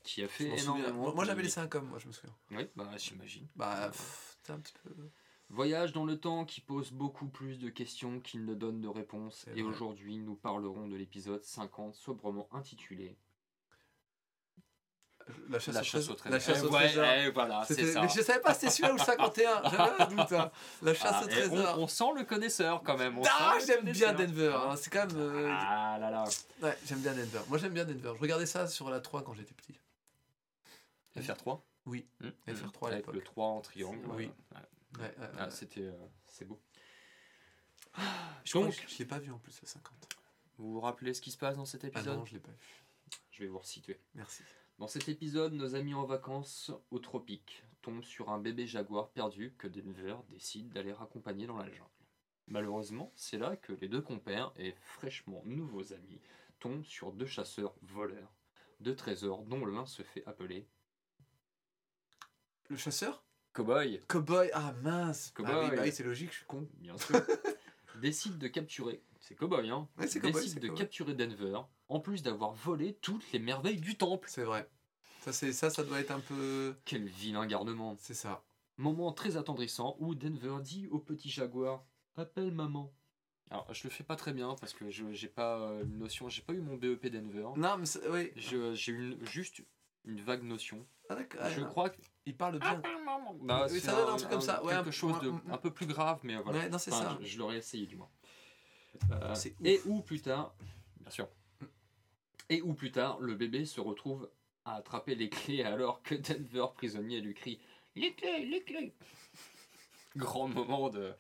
[0.03, 1.15] qui a fait énormément.
[1.15, 2.35] Moi, j'avais laissé un com, moi, je me souviens.
[2.51, 3.47] Oui, bah j'imagine.
[3.57, 4.91] Bah, pff, c'est un petit peu.
[5.49, 9.47] Voyage dans le temps qui pose beaucoup plus de questions qu'il ne donne de réponses.
[9.55, 13.17] Et aujourd'hui, nous parlerons de l'épisode 50, sobrement intitulé
[15.49, 16.13] La chasse, La au, chasse trésor.
[16.15, 16.33] au trésor.
[16.39, 17.05] La chasse Eh au ouais, trésor.
[17.05, 18.03] eh, voilà, c'est C'était- ça.
[18.03, 19.63] Mais je savais pas si c'était celui-là ou le 51.
[19.71, 20.33] J'avais un doute.
[20.33, 20.51] hein.
[20.83, 21.79] La chasse Ah, au trésor.
[21.79, 23.19] on, on sent le connaisseur quand même.
[23.19, 24.13] on Ah, j'aime bien.
[24.13, 24.55] Denver.
[24.57, 24.77] hein.
[24.77, 25.17] C'est quand même.
[25.19, 26.25] euh, Ah là là.
[26.63, 27.41] Ouais, j'aime bien Denver.
[27.49, 28.13] Moi, j'aime bien Denver.
[28.15, 29.79] Je regardais ça sur la 3 quand j'étais petit.
[31.17, 32.07] FR3 Oui.
[32.21, 33.15] Hmm, FR3 à Avec l'époque.
[33.15, 33.99] le 3 en triangle.
[34.11, 34.31] Oui.
[34.55, 34.61] Ouais.
[35.01, 35.51] Ouais, ouais, Ah.
[35.51, 35.93] C'était, euh,
[36.27, 36.61] c'est beau.
[38.45, 39.93] Je crois Donc- que je l'ai pas vu en plus, le 50.
[40.59, 42.19] Vous vous rappelez ce qui se passe dans cet Ah épisode?
[42.19, 42.85] non, je l'ai pas vu.
[43.31, 44.01] Je vais vous resituer.
[44.15, 44.43] Merci.
[44.79, 49.55] Dans cet épisode, nos amis en vacances au tropique tombent sur un bébé jaguar perdu
[49.59, 51.89] que Denver décide d'aller raccompagner dans la jungle.
[52.49, 56.21] Malheureusement, c'est là que les deux compères et fraîchement nouveaux amis
[56.61, 58.33] tombent sur deux chasseurs voleurs
[58.81, 60.69] de trésors dont l'un se fait appeler
[62.69, 63.25] Le chasseur?
[63.55, 64.51] Cowboy, Cowboy.
[64.53, 65.33] Ah mince.
[65.33, 65.71] Ah Cowboy.
[65.71, 66.69] oui, bah oui, c'est logique, je suis con.
[66.75, 67.17] bien sûr,
[68.03, 70.79] décide de capturer, c'est Cowboy, hein, Ouais, c'est Cowboy, décide c'est de Cowboy.
[70.83, 74.29] capturer Denver, en plus d'avoir volé toutes les merveilles du temple.
[74.31, 74.69] C'est vrai.
[75.21, 76.77] Ça, c'est ça, ça doit être un peu.
[76.85, 77.97] Quel vilain garnement.
[77.99, 78.45] C'est ça.
[78.79, 81.85] Moment très attendrissant où Denver dit au petit jaguar
[82.17, 82.93] Appelle maman.
[83.51, 86.29] Alors, je le fais pas très bien parce que je j'ai pas euh, une notion,
[86.29, 87.49] j'ai pas eu mon BEP Denver.
[87.57, 88.33] Non, mais c'est- oui.
[88.37, 89.63] Je- J'ai une, juste
[90.05, 90.87] une vague notion.
[91.09, 91.41] Ah, d'accord.
[91.49, 92.83] je Ah, crois que Il parle bien.
[93.43, 95.59] Bah, Oui, c'est ça donne un truc comme ça, ouais, quelque un- chose de un
[95.59, 96.59] peu plus grave, mais voilà.
[96.59, 97.19] Ouais, non, c'est Enfin, ça.
[97.21, 98.11] Je, je l'aurais essayé du moins.
[99.13, 100.55] Euh, et où plus tard,
[101.01, 101.29] bien sûr.
[102.49, 104.29] Et où plus tard, le bébé se retrouve
[104.65, 107.59] à attraper les clés alors que Denver prisonnier lui crie
[107.97, 108.93] les clés, les clés.
[110.17, 111.13] Grand moment de.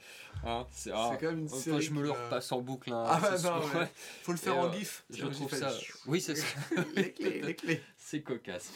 [0.44, 2.92] Hein, c'est ah, C'est quand même une enfin, série je me le repasse en boucle.
[2.92, 3.88] hein, Ah, bah, non, ouais.
[4.22, 5.04] Faut le faire Et, en euh, gif.
[5.10, 5.72] Je trouve ça.
[6.06, 6.46] Oui, c'est ça.
[6.96, 7.82] les clés, les clés.
[7.96, 8.72] C'est cocasse.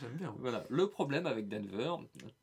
[0.00, 0.34] J'aime bien.
[0.38, 1.94] Voilà, le problème avec Denver,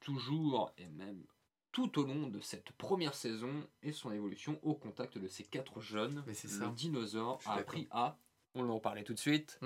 [0.02, 1.23] toujours et même
[1.71, 5.82] tout au long de cette première saison et son évolution au contact de ces quatre
[5.82, 8.17] jeunes, Mais c'est le dinosaure a appris à,
[8.55, 9.60] on en parlait tout de suite,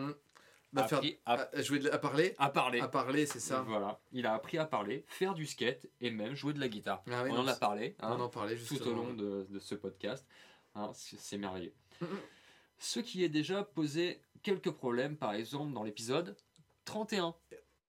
[0.73, 2.33] Bah, a faire- appris à, à jouer de- à parler.
[2.37, 2.79] à parler.
[2.81, 3.61] À parler, c'est ça.
[3.61, 7.03] Voilà, il a appris à parler, faire du skate et même jouer de la guitare.
[7.11, 9.45] Ah oui, on non, en a parlé hein, On en parlait tout au long de,
[9.49, 10.27] de ce podcast.
[10.75, 11.73] Hein, c'est c'est merveilleux.
[12.79, 16.35] Ce qui est déjà posé quelques problèmes, par exemple dans l'épisode
[16.85, 17.35] 31.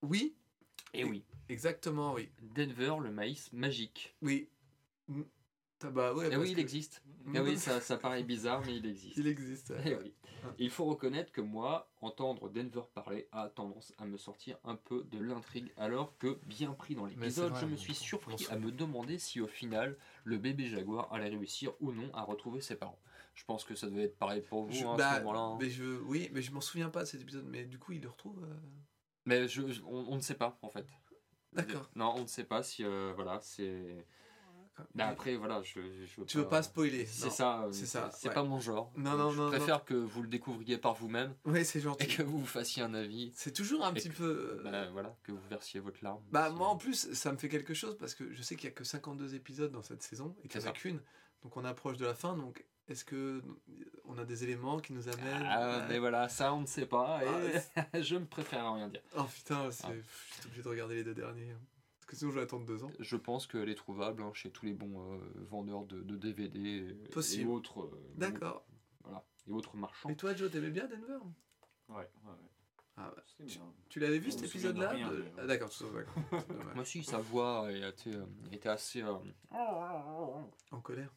[0.02, 0.36] Oui,
[0.94, 2.28] Et oui, exactement, oui.
[2.40, 4.14] Denver, le maïs magique.
[4.22, 4.48] Oui.
[5.08, 5.22] Mm.
[5.82, 7.02] Ah Bah ouais, Et parce oui, il que- existe.
[7.34, 9.16] Eh oui, ça, ça paraît bizarre, mais il existe.
[9.18, 9.70] Il existe.
[9.70, 9.82] ouais.
[9.84, 10.14] Eh oui.
[10.58, 15.04] Il faut reconnaître que moi, entendre Denver parler a tendance à me sortir un peu
[15.10, 19.18] de l'intrigue, alors que, bien pris dans l'épisode, je me suis surpris à me demander
[19.18, 23.00] si au final, le bébé jaguar allait réussir ou non à retrouver ses parents.
[23.34, 25.40] Je pense que ça devait être pareil pour vous Je- hein, à bah, ce moment-là.
[25.40, 25.58] hein.
[25.60, 27.46] mais je, oui, mais je m'en souviens pas de cet épisode.
[27.48, 28.42] Mais du coup, il le retrouve.
[28.44, 28.54] euh,
[29.26, 30.86] Mais je, je- on, on ne sait pas, en fait.
[31.52, 31.88] D'accord.
[31.94, 34.06] Non, on ne sait pas si, euh, voilà, c'est...
[34.96, 38.10] Mais après, voilà, je, je veux Tu veux pas spoiler C'est ça, euh, c'est ça,
[38.12, 38.34] C'est ouais.
[38.34, 38.92] pas mon genre.
[38.96, 42.08] Non, non, je non, préfère que vous le découvriez par vous-même Oui, c'est et gentil.
[42.08, 43.30] que vous fassiez un avis.
[43.36, 44.58] C'est toujours un Et petit que- peu.
[44.58, 46.20] euh, Bah, voilà, que vous versiez votre larme.
[46.32, 48.72] Bah moi en plus ça me fait quelque chose parce que je sais qu'il y
[48.72, 51.00] a que 52 épisodes dans cette saison et qu'il n'y en a qu'une.
[51.44, 53.42] Donc on approche de la fin donc est-ce que
[54.04, 56.86] on a des éléments qui nous amènent Ah, à- mais voilà, ça on ne sait
[56.86, 59.02] pas et Ah, je me préfère à rien dire.
[59.16, 59.92] Oh putain, c'est- Ah.
[59.94, 61.50] je suis obligé de regarder les deux derniers.
[61.50, 61.60] hein.
[62.00, 62.90] Parce que sinon je vais attendre deux ans.
[63.00, 65.18] Je pense qu'elle est trouvable hein, chez tous les bons euh,
[65.48, 66.96] vendeurs de, de DVD
[67.40, 68.66] et- autres, euh, D'accord.
[69.02, 70.10] voilà, et autres marchands.
[70.10, 71.18] Et toi Joe, t'aimais bien Denver?
[71.88, 72.50] Ouais, ouais, ouais.
[72.96, 73.24] Ah bah.
[73.88, 75.34] Tu l'avais vu cet épisode-là rien, de- d'ailleurs.
[75.38, 75.84] Ah d'accord, tout ça.
[76.74, 79.02] Moi aussi, sa voix était, euh, était assez...
[79.02, 79.14] euh,
[80.70, 81.12] En colère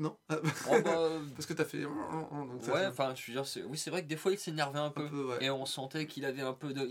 [0.00, 0.44] Non Ah, oh,
[0.84, 1.82] bah, Parce que t'as fait...
[1.82, 4.38] donc ça, ouais, enfin, je veux dire, c'est- oui, c'est vrai que des fois il
[4.38, 5.08] s'énervait un un peu.
[5.28, 5.44] ouais.
[5.44, 6.88] Et on sentait qu'il avait un peu de...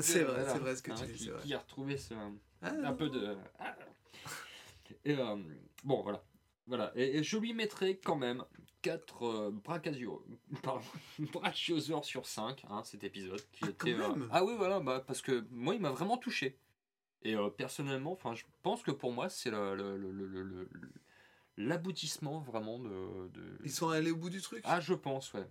[0.00, 0.52] C'est vrai, Voilà.
[0.52, 2.14] c'est vrai ce que Hein, tu dis, qui- a retrouvé ce...
[2.62, 3.36] Ah, un peu de.
[5.04, 5.36] Et euh,
[5.82, 6.22] bon, voilà.
[6.66, 6.92] Voilà.
[6.94, 8.42] Et, et je lui mettrai quand même
[8.82, 9.50] 4 euh,
[11.32, 13.40] brachiosaures sur 5, hein, cet épisode.
[13.52, 16.56] Qui Ah, était, euh, ah oui, voilà, bah, parce que moi, il m'a vraiment touché.
[17.22, 20.68] Et euh, personnellement, je pense que pour moi, c'est le- le- le-
[21.56, 25.48] l'aboutissement vraiment de, de- Ils sont allés au bout du truc Ah, je pense, ouais.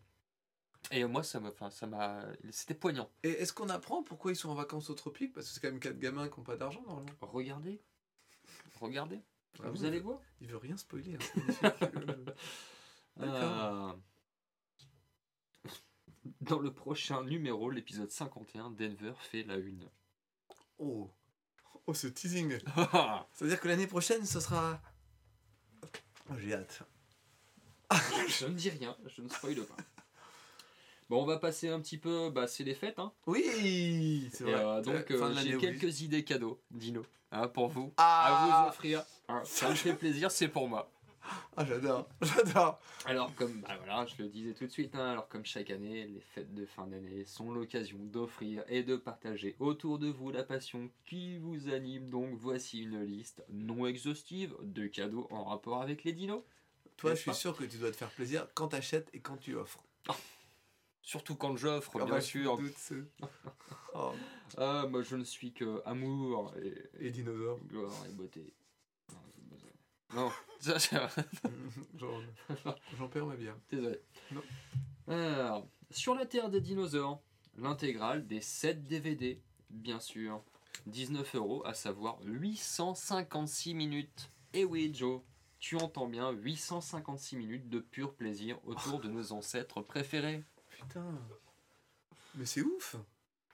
[0.91, 3.09] Et moi, ça m'a, enfin, ça m'a, c'était poignant.
[3.23, 5.31] Et est-ce qu'on apprend pourquoi ils sont en vacances au tropique?
[5.33, 7.09] Parce que c'est quand même quatre gamins qui n'ont pas d'argent normalement.
[7.21, 7.81] Regardez,
[8.81, 9.21] regardez,
[9.63, 10.19] Ah vous allez voir.
[10.41, 11.15] Il veut rien spoiler.
[11.15, 11.71] hein.
[13.17, 13.43] D'accord.
[13.43, 13.93] Euh,
[16.41, 19.89] Dans le prochain numéro, l'épisode 51, Denver fait la une.
[20.79, 21.09] oh.
[21.87, 22.57] oh, ce teasing.
[23.33, 24.81] C'est-à-dire que l'année prochaine, ce sera.
[26.39, 26.83] J'ai hâte.
[28.27, 29.75] je ne dis rien, je ne spoile pas.
[31.09, 33.11] Bon, on va passer un petit peu, bah, c'est les fêtes, hein.
[33.27, 34.53] Oui, c'est vrai.
[34.55, 35.79] euh, donc, euh, j'ai oblige.
[35.79, 39.03] quelques idées cadeaux, Dino, hein, pour vous, Ah, à vous offrir.
[39.27, 40.89] Hein, ça me fait plaisir, c'est pour moi.
[41.57, 42.79] Ah j'adore, j'adore.
[43.05, 46.05] Alors comme bah voilà, je le disais tout de suite, hein, alors comme chaque année,
[46.05, 50.43] les fêtes de fin d'année sont l'occasion d'offrir et de partager autour de vous la
[50.43, 52.09] passion qui vous anime.
[52.09, 56.43] Donc voici une liste non exhaustive de cadeaux en rapport avec les dinos.
[56.97, 59.19] Toi, je suis pas sûr que tu dois te faire plaisir quand tu achètes et
[59.19, 59.83] quand tu offres.
[61.01, 62.59] Surtout quand j'offre, Ah bien bah, je sûr.
[62.77, 62.95] c'est-
[63.93, 64.13] oh,
[64.57, 67.59] Ah, moi je ne suis que amour et, et dinosaures.
[67.65, 68.53] gloire et beauté.
[70.15, 70.95] Non, ça c'est
[71.97, 72.21] Jean-
[72.97, 73.57] Jean-Pierre m'a bien.
[73.71, 73.99] Désolé.
[74.31, 74.41] Non.
[75.07, 77.21] Alors, sur la Terre des dinosaures,
[77.57, 80.43] l'intégrale des 7 DVD, bien sûr.
[80.87, 84.29] 19 euros, à savoir 856 minutes.
[84.53, 85.21] Et oui, Joe,
[85.59, 90.43] tu entends bien, 856 minutes de pur plaisir autour de nos ancêtres préférés.
[90.69, 91.05] Putain.
[92.35, 92.95] Mais c'est ouf.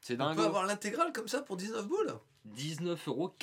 [0.01, 0.37] C'est On dingue.
[0.37, 2.17] peut avoir l'intégrale comme ça pour 19 boules?
[2.47, 3.33] 19,99 euros,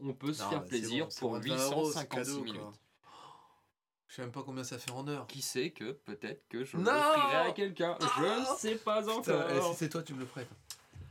[0.00, 2.44] on peut se Non, faire plaisir bon, pour moins de 20 euros, c'est 856 cadeau,
[2.44, 2.60] minutes.
[2.60, 2.72] quoi.
[4.08, 5.26] Je sais même pas combien ça fait en heure.
[5.26, 9.08] Qui sait que peut-être que je Non l'offrirai à quelqu'un Je Ah ne sais pas
[9.08, 9.42] encore.
[9.50, 10.48] eh, si c'est toi, tu me le prêtes.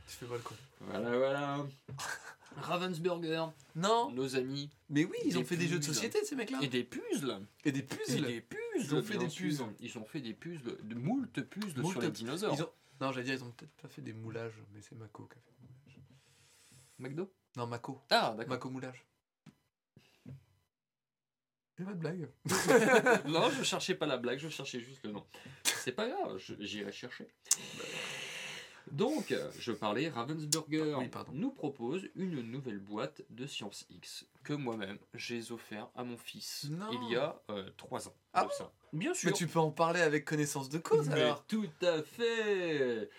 [0.08, 0.56] Tu fais mal quoi.
[0.80, 1.66] Voilà, voilà.
[2.62, 4.70] Ravensburger, Non nos amis.
[4.88, 6.58] Mais oui, ils ont fait des jeux de société, ces mecs-là.
[6.62, 7.38] Et des puzzles.
[7.64, 8.24] Et des Et puzzles.
[8.26, 8.60] des puzzles.
[8.78, 9.74] Ils ont fait des puzzles.
[9.80, 12.54] Ils ont fait des puzzles, de moult puzzles Moult sur les dinosaures.
[12.54, 12.70] Ils ont...
[13.00, 15.42] Non, j'allais dire, ils ont peut-être pas fait des moulages, mais c'est Mako qui a
[15.42, 15.52] fait.
[16.98, 17.32] McDo?
[17.56, 18.02] Non, Mako.
[18.10, 18.48] Ah, d'accord.
[18.54, 19.04] Mako moulage.
[21.78, 22.30] J'ai pas de blague.
[23.26, 25.26] non, je cherchais pas la blague, je cherchais juste le nom.
[25.62, 27.28] C'est pas grave, je- j'irai chercher.
[28.92, 31.32] Donc, je parlais, Ravensburger Oui, pardon.
[31.34, 36.66] nous propose une nouvelle boîte de Science X que moi-même j'ai offert à mon fils
[36.70, 36.88] Non.
[36.92, 38.14] il y a euh, trois ans.
[38.32, 38.72] Ah de ça.
[38.92, 39.28] Bien sûr.
[39.30, 41.44] Mais tu peux en parler avec connaissance de cause Mais alors.
[41.46, 43.10] tout à fait.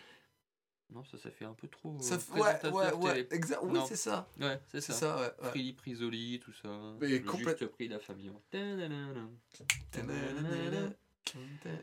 [0.89, 1.97] Non, ça, ça fait un peu trop.
[1.99, 3.59] Ça euh, f- ouais, ouais, ouais, exact.
[3.63, 4.27] Oui, c'est ça.
[4.39, 4.93] Ouais, c'est ça.
[4.93, 5.53] ça, ouais.
[5.53, 5.73] ouais.
[5.73, 6.69] Prisoli, tout ça.
[7.01, 8.31] Mais le complète- juste prix de la famille.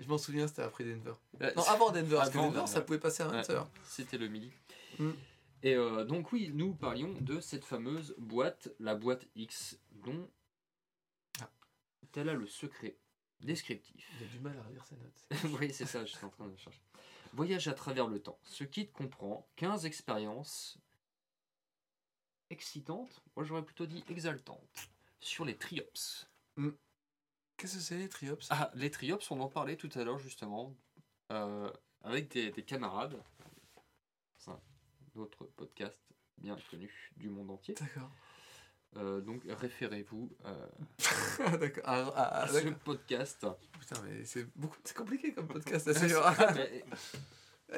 [0.01, 1.13] Je m'en souviens, c'était après Denver.
[1.43, 2.67] Euh, Non, avant Denver, parce que Denver, Denver.
[2.67, 3.67] ça pouvait passer à Ouais, 20h.
[3.85, 4.51] C'était le midi.
[4.99, 5.11] Mm.
[5.63, 10.29] Et euh, donc oui, nous parlions de cette fameuse boîte, la boîte X, dont
[11.41, 11.51] Ah.
[12.13, 12.97] tel a le secret
[13.41, 14.11] descriptif.
[14.21, 15.25] Il a du mal à relire ses notes.
[15.61, 16.81] oui, c'est ça, je suis en train de chercher.
[17.35, 18.39] Voyage à travers le temps.
[18.45, 20.79] Ce kit comprend 15 expériences
[22.49, 26.29] excitantes, moi j'aurais plutôt dit exaltantes, sur les triops.
[27.57, 28.47] Qu'est-ce que c'est les triops?
[28.51, 30.77] Ah, les triops, on en parlait tout à l'heure justement,
[31.33, 33.21] euh, avec des, des camarades.
[34.39, 34.61] C'est un
[35.17, 35.99] autre podcast
[36.39, 37.75] bien connu du monde entier.
[37.75, 38.11] D'accord.
[38.97, 40.67] Euh, donc référez-vous euh,
[41.45, 41.83] Ah, d'accord.
[41.87, 42.79] Ah, ah, à ah, ce d'accord.
[42.85, 43.47] podcast.
[43.81, 44.77] Putain, mais c'est beaucoup...
[44.85, 45.89] c'est compliqué comme podcast.
[45.89, 46.85] à mais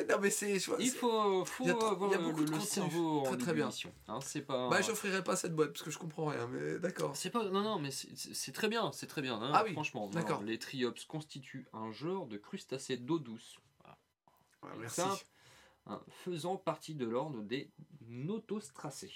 [0.11, 0.57] non, mais c'est.
[0.57, 2.57] il faut, faut Il y a trop- avoir il y a le, beaucoup de le
[2.59, 2.67] contenu.
[2.69, 3.71] cerveau Très, en très bien.
[4.09, 4.69] Hein, c'est pas.
[4.69, 7.17] Bah, j'offrirai pas cette boîte parce que je comprends rien, mais d'accord.
[7.17, 10.09] C'est pas non non mais c'est- très bien c'est très bien hein, Ah oui, franchement
[10.09, 10.43] d'accord.
[10.43, 13.59] les triops constituent un genre de crustacés d'eau douce
[14.63, 14.97] Ouais, Donc merci.
[15.01, 15.17] ça,
[15.87, 17.71] hein, faisant partie de l'ordre des
[18.09, 19.13] notostracés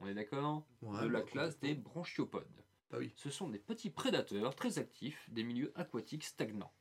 [0.00, 2.46] on est d'accord Ouais, de la classe des branchiopodes
[2.90, 3.12] Bah oui.
[3.16, 6.72] ce sont des petits prédateurs très actifs des milieux aquatiques stagnants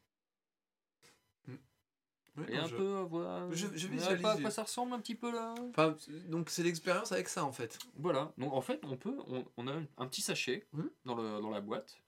[2.37, 4.21] Ouais, et non, un je- peu voilà Je- je visualise.
[4.21, 5.53] pas à quoi ça ressemble un petit peu là?
[5.71, 5.97] Enfin,
[6.29, 7.77] donc c'est l'expérience avec ça en fait.
[7.95, 10.89] Voilà, donc en fait, on peut, on, on a un, petit sachet Mhm.
[11.03, 12.01] dans, le, dans la boîte.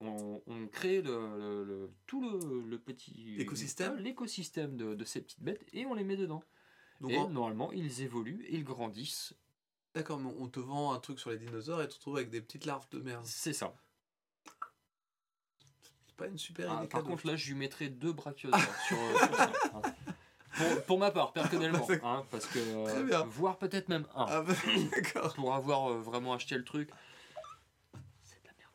[0.00, 3.94] On, on crée le, le- le- tout le, le petit L'écosystème.
[3.98, 6.42] l'écosystème de, de ces petites bêtes et on les met dedans.
[7.00, 9.32] Donc et en- normalement, ils évoluent, ils grandissent.
[9.94, 12.30] D'accord, mais on te vend un truc sur les dinosaures et tu te retrouves avec
[12.30, 13.24] des petites larves de merde.
[13.26, 13.74] C'est ça.
[16.06, 16.88] C'est pas une super Ah, idée.
[16.88, 17.10] par cadeau.
[17.10, 19.52] contre, là, je lui mettrais deux brachiosaures sur, euh, sur ça.
[19.74, 19.82] hein.
[20.54, 23.24] Pour, pour ma part, personnellement, hein, parce que euh, Très bien.
[23.24, 24.26] voire peut-être même un.
[24.28, 24.52] Ah bah,
[24.92, 25.34] d'accord.
[25.34, 26.90] pour avoir euh, vraiment acheté le truc.
[28.22, 28.72] C'est de la merde.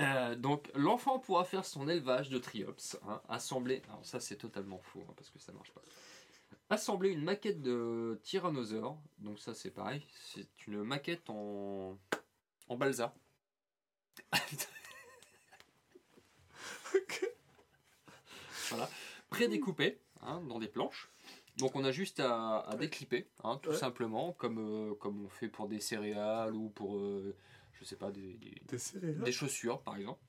[0.00, 3.82] Euh, donc l'enfant pourra faire son élevage de triops, hein, assembler.
[3.88, 5.82] Alors ça c'est totalement faux hein, parce que ça marche pas.
[6.70, 11.98] Assembler une maquette de tyrannosaure, donc ça c'est pareil, c'est une maquette en
[12.68, 13.14] en balsa.
[18.70, 18.90] Voilà,
[19.30, 21.08] prédécoupé hein, dans des planches.
[21.56, 23.76] Donc on a juste à, à déclipper, hein, tout Ouais.
[23.76, 27.34] simplement, comme, euh, comme on fait pour des céréales ou pour, euh,
[27.80, 28.62] je sais pas, des, des-
[29.02, 30.20] des chaussures par exemple.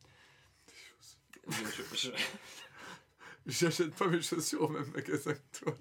[3.45, 5.75] J'achète pas mes chaussures au même magasin que toi.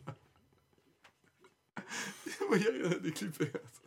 [2.49, 3.53] Moi, y a rien à déclipper.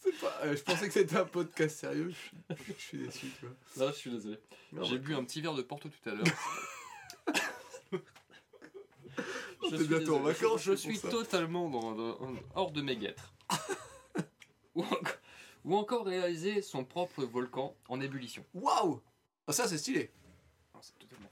[0.00, 0.38] C'est pas...
[0.44, 2.10] euh, je pensais que c'était un podcast sérieux.
[2.10, 2.14] Je
[2.54, 3.86] suis, je suis déçu, tu vois.
[3.86, 4.38] Là, je suis désolé.
[4.72, 6.24] Non, J'ai bu un petit verre de Porto tout à l'heure.
[9.70, 11.10] Je suis bientôt en vacances, Je suis ça.
[11.10, 12.18] totalement dans- dans-
[12.54, 13.34] hors de mes guêtres.
[14.74, 15.12] ou, encore,
[15.64, 18.46] ou encore réaliser son propre volcan en ébullition.
[18.54, 19.02] Waouh
[19.46, 20.10] Ah, Ça, c'est stylé.
[20.74, 21.28] Non, c'est totalement.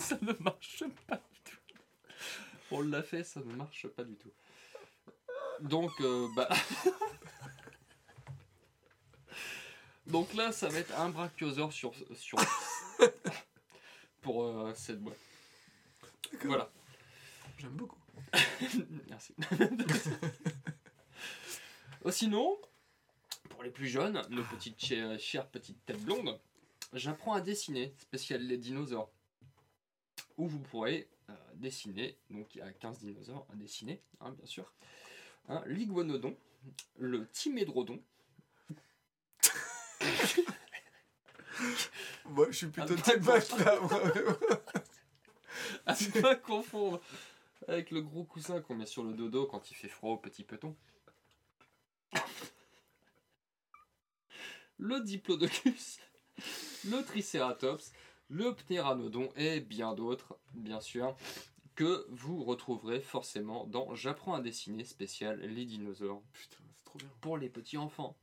[0.08, 1.58] ça, ne marche pas du tout.
[2.70, 4.32] On l'a fait, ça ne marche pas du tout.
[5.60, 6.48] Donc, euh, bah.
[10.06, 12.38] Donc là, ça va être un brachiosaure sur, sur
[14.22, 15.18] pour euh, cette boîte.
[16.44, 16.70] Voilà.
[17.58, 17.98] J'aime beaucoup.
[19.08, 19.34] Merci.
[22.02, 22.58] Oh, sinon,
[23.50, 26.40] pour les plus jeunes, nos petites chères, chères petites têtes blondes,
[26.94, 29.12] j'apprends à dessiner, spécial les dinosaures.
[30.40, 34.46] Où vous pourrez euh, dessiner, donc il y a 15 dinosaures à dessiner, hein, bien
[34.46, 34.72] sûr.
[35.50, 36.34] Hein, L'iguanodon,
[36.98, 38.02] le timédrodon,
[42.24, 43.78] Moi, je suis plutôt pas match là.
[45.84, 47.02] à ne pas confondre
[47.68, 50.42] avec le gros coussin qu'on met sur le dodo quand il fait froid au petit
[50.42, 50.74] peton.
[54.78, 55.98] Le diplodocus,
[56.86, 57.92] le Triceratops,
[58.30, 61.16] le Pteranodon et bien d'autres, bien sûr,
[61.74, 67.08] que vous retrouverez forcément dans J'apprends à dessiner spécial les dinosaures Putain, c'est trop bien.
[67.20, 68.16] pour les petits enfants.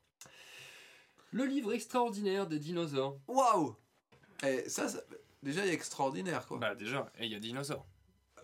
[1.32, 3.20] Le livre extraordinaire des dinosaures.
[3.28, 3.76] Waouh
[4.44, 5.04] Et ça, ça-
[5.44, 6.58] déjà, il est extraordinaire, quoi.
[6.58, 7.86] Bah déjà, et il y a dinosaures.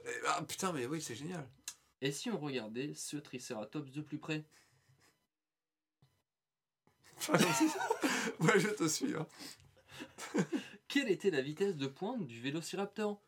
[0.06, 1.48] Et- Ah putain, mais oui, c'est génial.
[2.02, 4.44] Et si on regardait ce Triceratops de plus près?
[8.40, 9.14] Ouais, je te suis.
[9.16, 9.26] Hein.
[10.94, 13.20] Quelle était la vitesse de pointe du Vélociraptor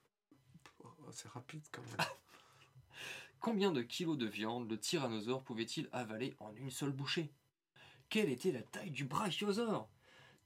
[0.84, 2.06] Oh, c'est rapide quand même.
[3.39, 7.34] Combien de kilos de viande le tyrannosaure pouvait-il avaler en une seule bouchée?
[8.10, 9.89] Quelle était la taille du brachiosaure?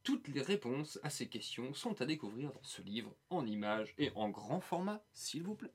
[0.03, 4.13] Toutes les réponses à ces questions sont à découvrir dans ce livre, en images et
[4.15, 5.73] en grand format, s'il vous plaît.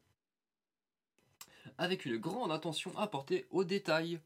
[1.76, 4.18] Avec une grande attention apportée aux détails.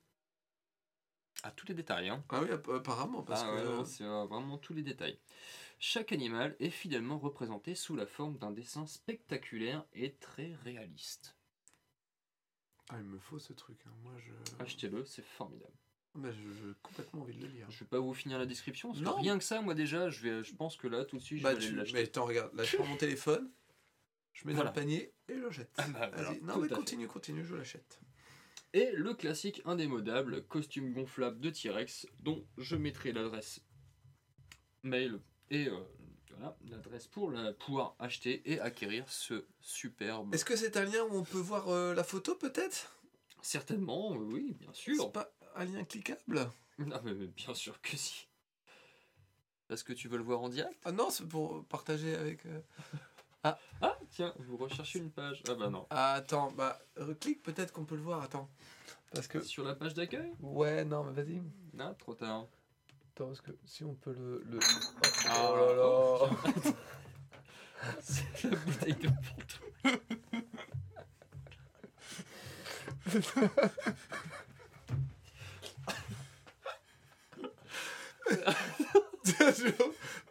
[1.42, 2.22] À tous les détails, hein.
[2.28, 3.78] Ah oui, app- apparemment, parce Ah que.
[3.80, 5.18] ouais, c'est vraiment tous les détails.
[5.78, 11.36] Chaque animal est fidèlement représenté sous la forme d'un dessin spectaculaire et très réaliste.
[12.90, 13.78] Ah, il me faut ce truc.
[13.86, 13.92] hein.
[14.02, 14.32] Moi, je.
[14.62, 15.72] Achetez-le, c'est formidable.
[16.16, 17.70] Je- j'ai complètement envie de le lire.
[17.70, 19.14] Je vais pas vous finir la description, parce que Non.
[19.16, 21.42] rien que ça, moi déjà, je, vais, je pense que là, tout de suite, je
[21.44, 21.74] Bah, vais aller tu...
[21.76, 21.92] l'acheter.
[21.94, 23.52] Mais attends, regarde, là, je prends mon téléphone,
[24.32, 24.70] je mets Voilà.
[24.70, 25.70] dans le panier et je l'achète.
[25.76, 26.40] Ah bah, voilà, Vas-y.
[26.40, 26.74] Non, tout mais à fait.
[26.74, 28.00] continue, continue, je l'achète.
[28.72, 33.60] Et le classique indémodable costume gonflable de T-Rex, dont je mettrai l'adresse
[34.82, 35.76] mail et euh,
[36.30, 40.34] voilà, l'adresse pour la, pouvoir acheter et acquérir ce superbe.
[40.34, 42.96] Est-ce que c'est un lien où on peut voir euh, la photo, peut-être?
[43.42, 44.94] Certainement, oui, bien sûr.
[45.00, 46.50] C'est pas un lien cliquable?
[46.78, 48.28] Non, mais, mais bien sûr que si.
[49.66, 50.80] Parce que tu veux le voir en direct?
[50.84, 52.46] Ah non, c'est pour partager avec.
[52.46, 52.60] euh,
[53.80, 55.42] Ah, tiens, vous recherchez une page.
[55.48, 55.86] Ah bah non.
[55.90, 58.48] Ah, attends, bah, reclique, peut-être qu'on peut le voir, attends.
[59.12, 59.40] Parce que.
[59.40, 60.32] Sur la page d'accueil?
[60.40, 61.42] Ouais, non, mais vas-y.
[61.74, 62.46] Non, trop tard.
[63.18, 64.44] Attends, parce que si on peut le.
[64.48, 64.60] le...
[65.26, 66.72] Ah, oh là là
[68.00, 69.08] C'est la bouteille de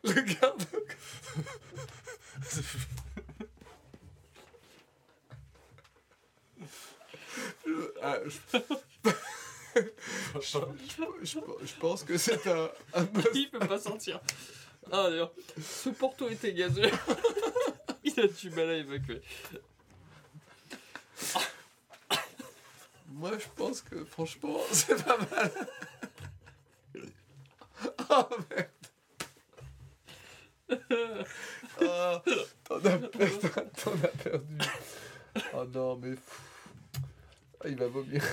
[0.06, 0.64] je le garde.
[7.66, 8.60] Je- ah, je-
[10.42, 10.60] je,
[11.24, 13.30] je- je pense que c'est un, un must.
[13.36, 14.20] Il peut pas sortir.
[14.92, 16.90] Ah d'ailleurs, ce Porto était gazeux.
[18.04, 19.22] Il a du mal à évacuer.
[23.10, 25.52] Moi, je pense que franchement, c'est pas mal.
[28.10, 28.70] Oh merde.
[31.80, 32.18] Oh,
[32.68, 32.76] t'en
[34.04, 34.58] as, perdu.
[35.54, 36.16] Oh non, mais.
[37.62, 38.24] Ah, il va vomir.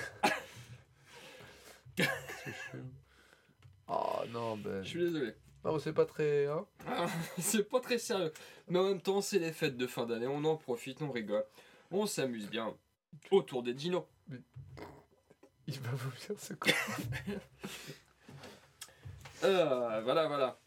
[1.96, 2.78] Qu'est-ce que je fais
[3.88, 4.82] Oh non, ben.
[4.82, 5.32] Je suis désolé.
[5.64, 6.46] Non, c'est pas très.
[6.46, 7.06] Hein Ah,
[7.38, 8.32] C'est pas très sérieux.
[8.68, 10.26] Mais en même temps, c'est les fêtes de fin d'année.
[10.26, 11.44] On en profite, on rigole.
[11.90, 12.74] On s'amuse bien.
[13.30, 14.04] Autour des dinos.
[15.66, 16.72] il va vomir, c'est quoi
[19.44, 20.58] Euh, voilà, voilà.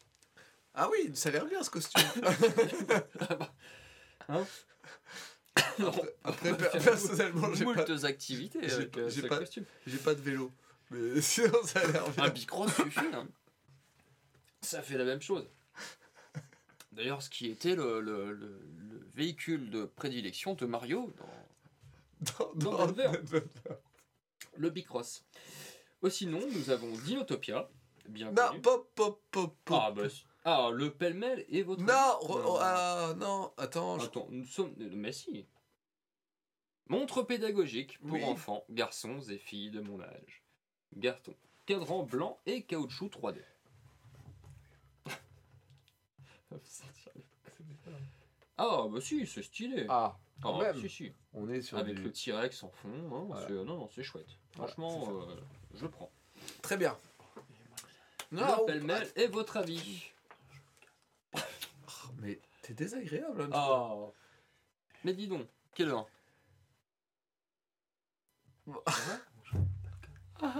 [0.75, 2.03] Ah oui, ça a l'air bien ce costume.
[4.29, 4.45] Hein
[6.23, 9.63] après, per- faire personnellement, j'ai pas, activités j'ai avec pas- euh, j'ai ce pas- costume.
[9.87, 10.51] j'ai pas de vélo.
[10.91, 12.23] Mais sinon, ça a l'air bien.
[12.25, 12.99] Un bicross suffit.
[13.13, 13.27] hein.
[14.61, 15.47] Ça fait la même chose.
[16.91, 21.25] D'ailleurs, ce qui était le, le- le- le véhicule de prédilection de Mario dans
[22.21, 23.43] Dans- Dans dans- Denver.
[24.57, 25.23] le bicross.
[26.01, 27.69] Oh, sinon, nous avons Dinotopia,
[28.09, 29.77] bien Non, pop, pop, pop, pop.
[29.79, 30.07] Ah, bah,
[30.45, 31.83] ah, le pêle-mêle et votre.
[31.83, 33.99] Non, oh, ah, non, attends.
[33.99, 34.73] je- Attends, nous sommes.
[34.77, 35.45] Mais si.
[36.89, 38.23] Montre pédagogique pour Oui.
[38.23, 40.43] enfants, garçons et filles de mon âge.
[40.95, 41.35] Garton.
[41.65, 43.41] Cadran blanc et caoutchouc 3D.
[48.59, 49.85] Ah, bah si, c'est stylé.
[49.87, 50.81] Ah, quand Ah, même.
[50.81, 51.13] si, si.
[51.33, 52.01] on est sur Avec du...
[52.01, 53.45] le T-Rex en fond, hein, Voilà.
[53.47, 54.25] c'est- non, non, c'est chouette.
[54.55, 55.35] Voilà, Franchement, euh,
[55.75, 56.09] je prends.
[56.63, 56.97] Très bien.
[58.31, 60.05] Le pêle-mêle et votre avis
[61.35, 61.39] Ah,
[62.19, 63.43] Mais t'es désagréable.
[63.43, 63.93] hein, Ah
[65.03, 66.07] Mais dis donc, quelle heure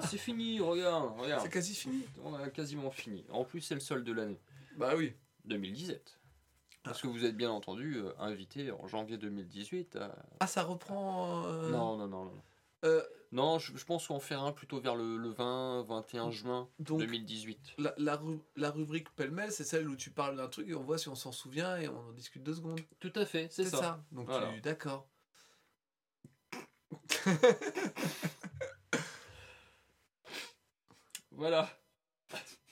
[0.08, 1.42] C'est fini, regarde, regarde.
[1.44, 2.06] C'est quasi fini.
[2.24, 3.26] On a quasiment fini.
[3.32, 4.40] En plus, c'est le solde de l'année
[4.76, 5.16] Bah oui.
[5.48, 6.20] 2017.
[6.84, 10.16] Parce que vous êtes bien entendu euh, invité en janvier 2018 à...
[10.40, 11.46] Ah, ça reprend.
[11.48, 12.42] euh, Non, non, non, non.
[12.86, 16.70] euh, Non, je, je pense qu'on fait un plutôt vers le, le 20, 21 juin
[16.80, 17.74] donc, 2018.
[17.80, 20.84] la, la, ru- la rubrique pêle-mêle, c'est celle où tu parles d'un truc et on
[20.84, 22.80] voit si on s'en souvient et on en discute deux secondes.
[23.02, 24.02] Tout à fait, c'est ça.
[24.14, 24.54] Donc, Voilà.
[24.54, 24.62] tu...
[24.62, 25.08] d'accord.
[31.32, 31.70] Voilà.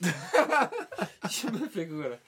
[0.00, 2.18] je me fais quoi là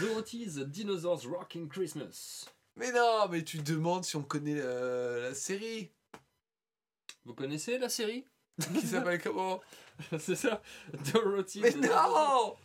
[0.00, 2.46] Dorothy's Dinosaurs Rocking Christmas.
[2.76, 5.90] Mais non, mais tu demandes si on connaît euh, la série.
[7.24, 8.24] Vous connaissez la série?
[8.74, 9.60] Qui s'appelle comment?
[10.18, 10.62] C'est ça
[11.12, 11.60] Dorothy.
[11.60, 12.56] Mais non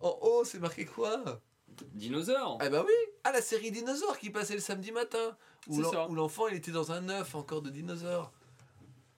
[0.00, 1.40] En haut, c'est marqué quoi?
[1.94, 2.92] Dinosaures Ah bah oui
[3.24, 5.36] Ah, la série Dinosaures qui passait le samedi matin.
[5.68, 8.32] Où l'enfant, il était dans un œuf encore de dinosaures.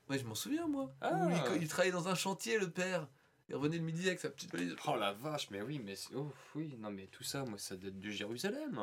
[0.09, 0.91] Ouais, je m'en souviens, moi.
[1.03, 1.27] Ah.
[1.27, 3.07] Où il, il travaillait dans un chantier, le père.
[3.49, 4.77] Il revenait le midi avec sa petite valise.
[4.87, 7.77] Oh la vache, mais oui, mais c'est- oh, oui, non mais tout ça, moi ça
[7.77, 8.79] date de Jérusalem.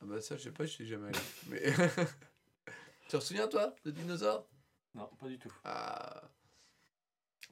[0.00, 1.18] Ah bah ça, je sais pas, je suis jamais allé.
[1.48, 1.72] Mais...
[3.08, 4.46] tu te souviens, toi, de dinosaures?
[4.94, 5.52] Non, pas du tout.
[5.64, 6.22] Ah...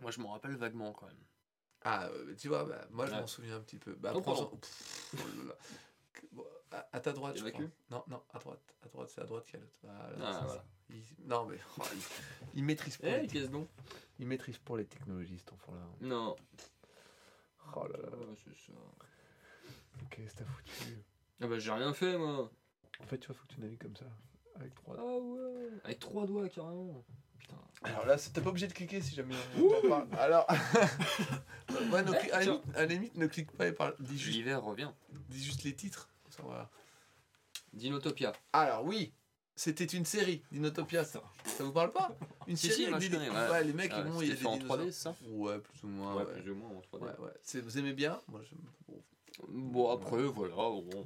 [0.01, 1.25] Moi je m'en rappelle vaguement quand même.
[1.83, 3.21] Ah, euh, tu vois, bah, moi je Ouais.
[3.21, 3.95] m'en souviens un petit peu.
[3.95, 4.61] Bah, Oh, oh
[6.93, 7.65] à, ta droite, je crois.
[7.91, 8.75] Non, non, à droite.
[8.85, 9.77] À droite, c'est à droite qu'il y a l'autre.
[9.83, 10.09] Voilà,
[10.39, 10.65] Ah, voilà.
[10.91, 13.09] Il- Non, mais oh, il, il maîtrise pas.
[13.09, 13.69] Eh, les, qu'est-ce donc
[14.19, 15.87] il maîtrise pas les technologies, cet enfant-là.
[16.01, 16.37] Non.
[17.75, 18.17] Oh là là.
[18.17, 18.79] Ouais, c'est ça.
[20.11, 20.97] Qu'est-ce que t'as foutu
[21.41, 22.51] Ah bah j'ai rien fait moi.
[23.03, 24.07] En fait, tu vois, faut que tu navigues comme ça.
[24.55, 24.97] Avec trois.
[24.99, 25.69] Ah ouais.
[25.85, 27.05] Avec trois doigts carrément.
[27.39, 27.57] Putain.
[27.83, 29.35] Alors là, t'es pas obligé de cliquer si jamais
[29.89, 30.09] parle.
[30.19, 30.47] Alors.
[31.71, 33.95] ouais, cli- à, limite, à la limite, ne clique pas et parle.
[34.01, 34.91] Dis juste, L'hiver revient.
[35.29, 36.09] dis juste les titres.
[36.23, 36.71] Comme ça, voilà.
[37.75, 38.33] Dinotopia.
[38.53, 39.13] Alors oui,
[39.57, 41.23] c'était une série, Dinotopia, ça.
[41.45, 43.65] Ça vous parle pas Une Si, série si, avec des- connais, ouais.
[43.65, 44.79] les mecs, Ah, ils vont, il y a c'était des fait en dinosaures.
[44.79, 46.15] 3D, c'est ça Ouais, plus ou moins.
[46.15, 47.03] Ouais, Ouais, plus ou moins en 3D.
[47.03, 47.09] ouais.
[47.25, 47.33] ouais.
[47.43, 48.55] C'est- Vous aimez bien Moi, je...
[48.93, 49.03] bon.
[49.49, 51.05] Bon après voilà, bon.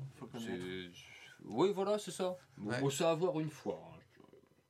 [1.45, 2.37] Oui voilà c'est ça.
[2.57, 2.81] Bon, Ouais.
[2.81, 3.81] bon, c'est à voir une fois.
[3.93, 3.97] hein.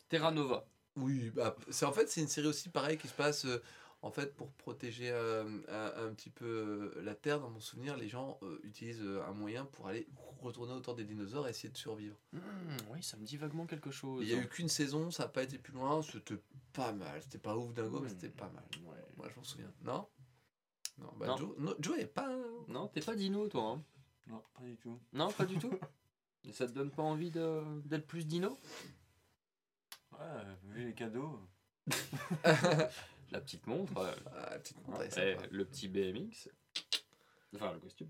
[0.09, 0.65] Terra Nova.
[0.97, 3.63] Oui, bah, c'est en fait c'est une série aussi pareil qui se passe euh,
[4.03, 6.47] en fait pour protéger euh, un, un petit peu
[6.97, 7.41] euh, la Terre.
[7.41, 10.07] Dans mon souvenir, les gens euh, utilisent un moyen pour aller
[10.41, 12.17] retourner autour des dinosaures et essayer de survivre.
[12.33, 12.41] Hmm,
[12.91, 14.23] oui ça me dit vaguement quelque chose.
[14.23, 16.01] Il y a eu qu'une saison, ça n'a pas été plus loin.
[16.03, 16.41] C'était
[16.73, 17.21] pas mal.
[17.23, 18.11] C'était pas ouf dingo, mais Hmm.
[18.11, 18.65] c'était pas mal.
[18.85, 18.97] Ouais.
[19.17, 19.73] Moi, je m'en souviens.
[19.83, 20.07] Non?
[20.99, 21.27] Non, bah
[21.59, 21.75] Non.
[21.81, 22.29] Joe, est pas.
[22.69, 23.73] Non t'es pas dino toi.
[23.73, 23.83] Hein
[24.29, 24.99] Non, pas du tout.
[25.13, 25.73] non pas du tout?
[26.45, 27.63] Et ça te donne pas envie de...
[27.87, 28.59] d'être plus dino?
[30.13, 30.19] Ouais,
[30.65, 31.39] vu les cadeaux.
[33.31, 33.97] La petite montre.
[33.99, 35.47] euh, Ah, la petite montagne, eh, sympa.
[35.51, 36.49] le petit BMX.
[37.55, 38.09] Enfin le costume.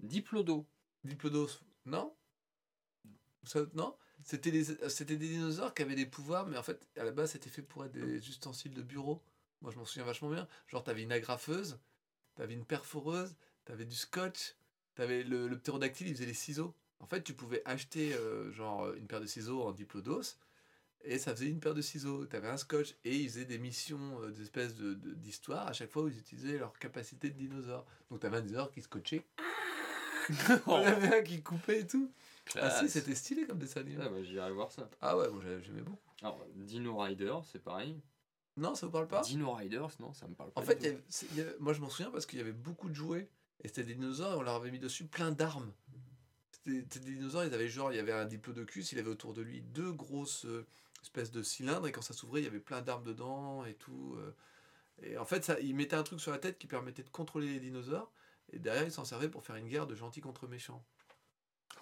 [0.00, 0.66] Diplodo.
[1.04, 2.14] Diplodos, non?
[3.44, 3.96] Ça, Non?
[4.24, 7.32] C'était des, c'était des dinosaures qui avaient des pouvoirs, mais en fait, à la base,
[7.32, 9.22] c'était fait pour être des ustensiles de bureau.
[9.60, 10.48] Moi, je m'en souviens vachement bien.
[10.68, 11.78] Genre, t'avais une agrafeuse,
[12.34, 14.56] t'avais une perforeuse, t'avais du scotch,
[14.96, 16.74] t'avais le, le ptérodactyle, il faisait les ciseaux.
[16.98, 20.22] En fait, tu pouvais acheter, euh, genre, une paire de ciseaux en diplodos,
[21.04, 22.26] et ça faisait une paire de ciseaux.
[22.26, 25.90] T'avais un scotch, et ils faisaient des missions, euh, des espèces de, de- à chaque
[25.90, 27.86] fois où ils utilisaient leur capacité de dinosaure.
[28.10, 29.24] Donc, t'avais un dinosaure qui scotchait,
[30.64, 32.10] t'en avais un qui coupait et tout.
[32.56, 34.02] Ah si, c'était stylé comme dessin animé.
[34.04, 34.88] Ah bah j'irai voir ça.
[35.00, 35.98] Ah ouais, moi j'avais- j'aimais beaucoup.
[36.22, 38.00] Alors, Dino Rider, c'est pareil.
[38.56, 39.20] Non, ça vous parle pas?
[39.22, 40.60] Dino Riders, non, ça me parle pas.
[40.60, 41.02] En fait, y avait-
[41.36, 43.28] y avait- moi je m'en souviens parce qu'il y avait beaucoup de jouets.
[43.62, 45.72] Et c'était des dinosaures et on leur avait mis dessus plein d'armes.
[46.52, 49.34] C'était c'était des dinosaures, ils avaient genre, il y avait un diplodocus, il avait autour
[49.34, 50.66] de lui deux grosses euh,
[51.06, 54.16] espèces de cylindres et quand ça s'ouvrait, il y avait plein d'armes dedans et tout.
[54.18, 54.34] euh.
[55.02, 57.48] Et en fait, ça, il mettait un truc sur la tête qui permettait de contrôler
[57.52, 58.10] les dinosaures.
[58.52, 60.82] Et derrière, il s'en servait pour faire une guerre de gentils contre méchants.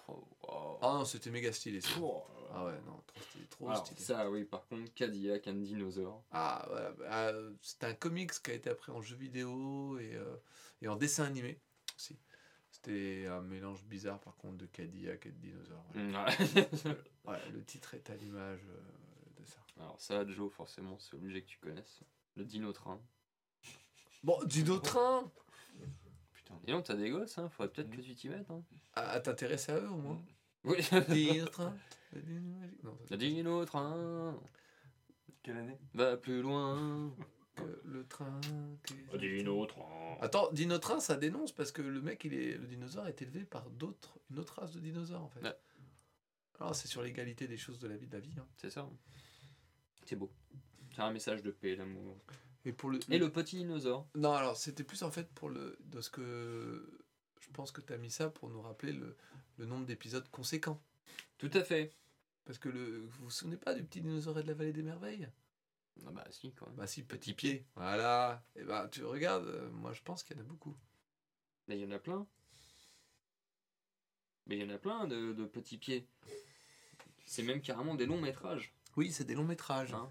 [0.07, 0.79] Oh, wow.
[0.81, 1.81] Ah non, c'était méga stylé.
[1.81, 1.89] ça.
[2.01, 2.23] Oh.
[2.53, 3.45] Ah ouais, non, trop stylé.
[3.47, 4.01] Trop Alors, stylé.
[4.01, 6.23] ça, oui, par contre, Cadillac and Dinosaur.
[6.31, 6.91] Ah, voilà.
[6.91, 10.35] bah, euh, c'est un comics qui a été après en jeu vidéo et, euh,
[10.81, 11.59] et en dessin animé
[11.95, 12.17] aussi.
[12.71, 15.47] C'était un mélange bizarre par contre de Cadillac et de.
[15.95, 16.69] Ouais.
[17.23, 18.79] Voilà, le titre est à l'image euh.
[19.77, 22.01] Alors, ça, Joe, forcément, c'est obligé que tu connaisses.
[22.35, 23.01] Le Dino Train.
[24.23, 25.31] Bon, Dino Train
[26.33, 26.59] Putain.
[26.67, 28.49] Et non, t'as des gosses, hein, faudrait peut-être que tu t'y mettes.
[28.49, 28.63] Hein.
[28.93, 30.21] À, à t'intéresser à eux au moins
[30.63, 30.77] Oui.
[31.09, 31.75] Dino Train
[32.13, 32.83] le Dino Magique.
[32.83, 34.39] Non, Le Dino Train
[35.43, 35.77] Quelle année?
[35.93, 37.13] Va plus loin.
[37.55, 38.39] que le train.
[38.83, 40.17] que- Dino Train.
[40.21, 43.43] Attends, Dino Train, ça dénonce parce que le mec, il est, le dinosaure est élevé
[43.43, 45.41] par d'autres, une autre race de dinosaures en fait.
[45.41, 45.55] Ouais.
[46.59, 48.33] Alors c'est sur l'égalité des choses de la vie de la vie.
[48.39, 48.47] hein.
[48.55, 48.89] C'est ça.
[50.05, 50.31] C'est beau.
[50.95, 52.17] C'est un message de paix, d'amour.
[52.63, 54.07] Et pour le, Et le petit dinosaure.
[54.15, 55.77] Non, alors c'était plus en fait pour le.
[55.81, 56.99] De ce que.
[57.41, 59.15] Je pense que tu as mis ça pour nous rappeler le,
[59.57, 60.81] le nombre d'épisodes conséquents.
[61.37, 61.93] Tout à fait.
[62.45, 64.83] Parce que le, vous vous souvenez pas du petit dinosaure et de la vallée des
[64.83, 65.29] merveilles?
[66.05, 66.75] Ah bah si, quand même.
[66.75, 67.65] Bah si, petit pied.
[67.75, 68.43] Voilà.
[68.55, 70.75] Et bah tu regardes, euh, moi je pense qu'il y en a beaucoup.
[71.67, 72.27] Mais il y en a plein.
[74.47, 76.07] Mais il y en a plein de, de petits pieds.
[77.25, 78.73] C'est même carrément des longs métrages.
[78.95, 79.93] Oui, c'est des longs métrages.
[79.93, 80.09] Hein.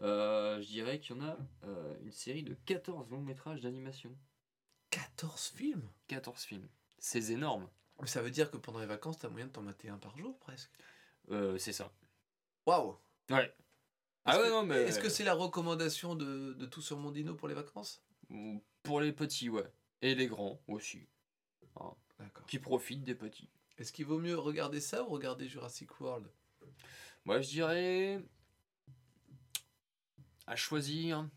[0.00, 4.14] Euh, je dirais qu'il y en a euh, une série de 14 longs métrages d'animation.
[4.90, 5.88] 14 films?
[6.08, 6.68] 14 films.
[6.98, 7.68] C'est énorme.
[8.04, 10.36] Ça veut dire que pendant les vacances, t'as moyen de t'en mater un par jour
[10.40, 10.70] presque.
[11.30, 11.92] Euh, c'est ça.
[12.66, 12.96] Waouh
[13.30, 13.54] Ouais.
[14.24, 14.82] Ah Est-ce ouais, que- non, mais.
[14.82, 18.02] Est-ce que c'est la recommandation de, de Tout sur mon dino pour les vacances?
[18.82, 19.70] Pour les petits, ouais.
[20.00, 21.06] Et les grands aussi.
[22.18, 22.46] D'accord.
[22.46, 23.48] qui profitent des petits.
[23.78, 26.28] Est-ce qu'il vaut mieux regarder ça ou regarder Jurassic World?
[27.24, 28.20] Moi, je dirais.
[30.46, 31.28] À choisir.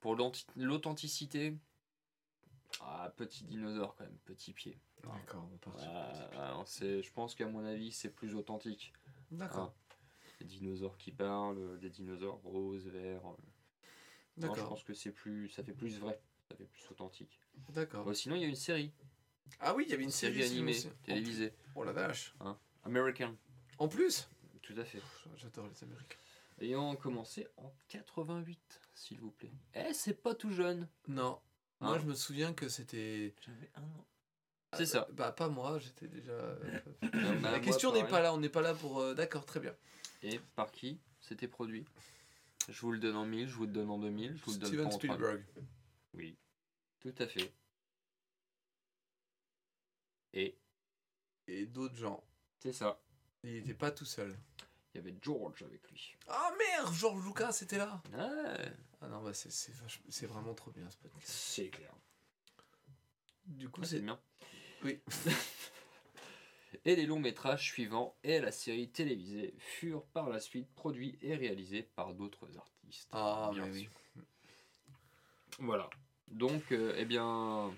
[0.00, 0.16] Pour
[0.56, 1.56] l'authenticité.
[2.80, 4.78] Ah, petit dinosaure quand même, petit pied.
[5.04, 8.92] D'accord, on part Ah, ah, je pense qu'à mon avis, c'est plus authentique.
[9.30, 9.72] D'accord,
[10.40, 13.22] Des dinosaures qui parlent, des dinosaures roses, verts.
[14.36, 17.40] Je d'accord, pense que c'est plus, ça fait plus vrai, ça fait plus authentique.
[17.70, 18.04] d'accord.
[18.04, 18.92] Bon, sinon, il y a une série,
[19.60, 22.34] Ah oui, il y avait une une série série, animée, télévisée, Oh la vache.
[22.84, 23.36] American.
[23.78, 24.28] En plus
[24.62, 25.00] Tout à fait.
[25.36, 26.18] J'adore les Américains.
[26.60, 29.52] Ayant commencé en 88, s'il vous plaît.
[29.74, 30.88] Eh, c'est pas tout jeune.
[31.08, 31.40] Non.
[31.80, 33.34] Moi, Hein je me souviens que c'était.
[33.40, 34.06] J'avais un an.
[34.74, 35.08] C'est ça.
[35.12, 36.32] Bah, pas moi, j'étais déjà.
[36.32, 36.80] euh,
[37.40, 39.00] Bah, La question n'est pas là, on n'est pas là pour.
[39.00, 39.74] euh, D'accord, très bien.
[40.22, 41.84] Et par qui c'était produit?
[42.68, 44.58] Je vous le donne en 1000, je vous le donne en 2000, je vous le
[44.58, 45.16] donne Steven pas en 3000.
[45.16, 45.44] Spielberg.
[46.14, 46.36] Oui,
[47.00, 47.52] tout à fait.
[50.32, 50.56] Et
[51.48, 52.22] Et d'autres gens.
[52.62, 53.00] C'est ça.
[53.44, 54.36] Il n'était pas tout seul.
[54.94, 56.14] Il y avait George avec lui.
[56.28, 58.02] Ah merde, George Lucas, c'était là.
[58.12, 61.26] Ouais, Ah non, bah c'est c'est vach- c'est vraiment trop bien ce podcast.
[61.28, 61.92] c'est clair.
[63.46, 64.02] Du coup, Ouais, c'est c'est.
[64.02, 64.20] bien.
[64.84, 65.00] Oui.
[66.84, 71.36] Et les longs métrages suivants et la série télévisée furent par la suite produits et
[71.36, 73.08] réalisés par d'autres artistes.
[73.12, 73.82] Ah, bien mais oui.
[73.82, 73.90] sûr.
[75.60, 75.88] Voilà.
[76.28, 77.72] Donc, euh, eh bien,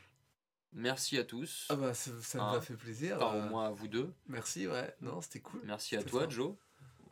[0.75, 1.67] merci à tous.
[1.71, 2.51] Ah bah ça, ça Ah.
[2.53, 3.17] nous a fait plaisir.
[3.21, 4.13] Enfin, euh, au moins à vous deux.
[4.29, 4.95] Merci, ouais.
[5.01, 5.61] Non, c'était cool.
[5.65, 6.31] Merci à toi, fort.
[6.31, 6.55] Joe,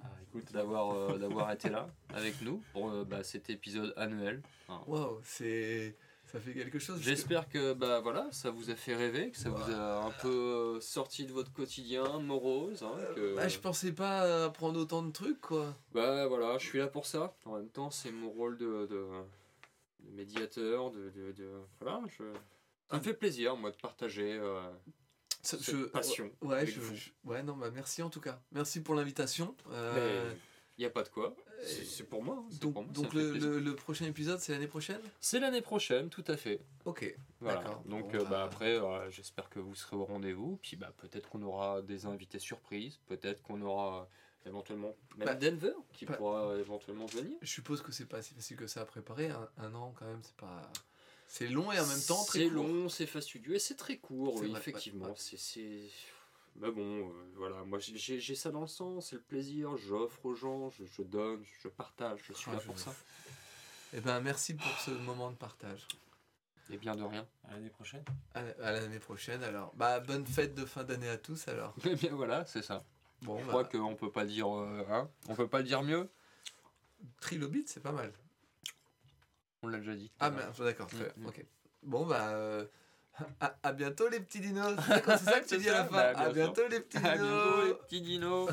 [0.02, 4.42] Ah, écoute, d'avoir euh, d'avoir été là avec nous pour euh, bah, cet épisode annuel.
[4.86, 5.96] Waouh, c'est.
[6.26, 6.96] Ça fait quelque chose.
[6.98, 10.10] que- J'espère que bah voilà, ça vous a fait rêver, que ça vous a un
[10.22, 10.28] peu
[10.76, 12.82] euh, sorti de votre quotidien morose.
[12.82, 15.76] hein, que- Bah, je pensais pas apprendre autant de trucs, quoi.
[15.92, 17.34] Bah voilà, je suis là pour ça.
[17.44, 19.06] En même temps, c'est mon rôle de, de,
[20.00, 22.00] de médiateur, de, de, de- voilà.
[22.18, 22.24] Je...
[22.92, 24.60] Ça me fait plaisir, moi, de partager euh,
[25.42, 26.30] Ça- cette passion.
[26.40, 26.94] Ouais, avec je- vous.
[26.94, 28.40] je- ouais, non, bah merci en tout cas.
[28.52, 29.56] Merci pour l'invitation.
[29.70, 30.32] Euh,
[30.78, 31.34] il n'y a pas de quoi.
[31.64, 32.44] C'est euh, c'est pour moi.
[32.60, 33.48] donc, pour moi, ça donc le, plaisir.
[33.50, 35.00] le- le prochain épisode, c'est l'année prochaine?
[35.20, 36.60] C'est l'année prochaine, tout à fait.
[36.84, 37.14] Ok.
[37.40, 37.62] Voilà.
[37.86, 40.58] Donc Bon, euh, bah, bah, après, euh, j'espère que vous serez au rendez-vous.
[40.62, 42.98] Puis bah, peut-être qu'on aura des invités surprises.
[43.06, 44.08] Peut-être qu'on aura
[44.44, 47.36] éventuellement même Bah, Denver qui pourra éventuellement venir.
[47.42, 49.28] Je suppose que c'est pas si facile que ça à préparer.
[49.30, 50.62] Un, un an, quand même, c'est pas.
[51.34, 54.34] C'est long et en même temps très C'est long, c'est fastidieux et c'est très court,
[54.36, 55.06] oui, vrai, effectivement.
[55.06, 55.16] ouais, ouais.
[55.16, 55.88] C'est, c'est...
[56.56, 60.34] Mais bon, euh, voilà, moi j'ai- ça dans le sang, c'est le plaisir, j'offre aux
[60.34, 62.94] gens, je, je donne, je partage, je suis Ah, là je- pour ça.
[63.94, 65.88] Eh ben, merci pour ce moment de partage.
[66.68, 67.26] Et bien de rien.
[67.48, 68.04] à l'année prochaine.
[68.34, 69.72] À, l'année prochaine, alors.
[69.74, 71.74] Bah, bonne fête de fin d'année à tous, alors.
[71.86, 72.84] Et bien voilà, c'est ça.
[73.22, 75.82] Bon, Je bah, crois qu'on peut pas dire, euh, hein, on peut pas le dire
[75.82, 76.10] mieux.
[77.22, 78.12] Trilobite, c'est pas mal.
[79.62, 80.10] On l'a déjà dit.
[80.20, 81.12] Ah, merde, d'accord, très Mm, bien.
[81.16, 81.26] mm.
[81.26, 81.46] Ok.
[81.82, 82.28] Bon, bah.
[82.30, 82.66] euh,
[83.40, 84.74] À, à bientôt, les petits dinos.
[85.06, 85.90] C'est ça- que tu dis à la fin.
[86.12, 87.22] bah, à bientôt, les petits À bientôt
[87.60, 87.78] les dinos.
[87.86, 88.50] petits dinos.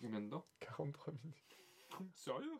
[0.00, 1.58] Combien de temps 43 minutes.
[2.16, 2.58] Sérieux?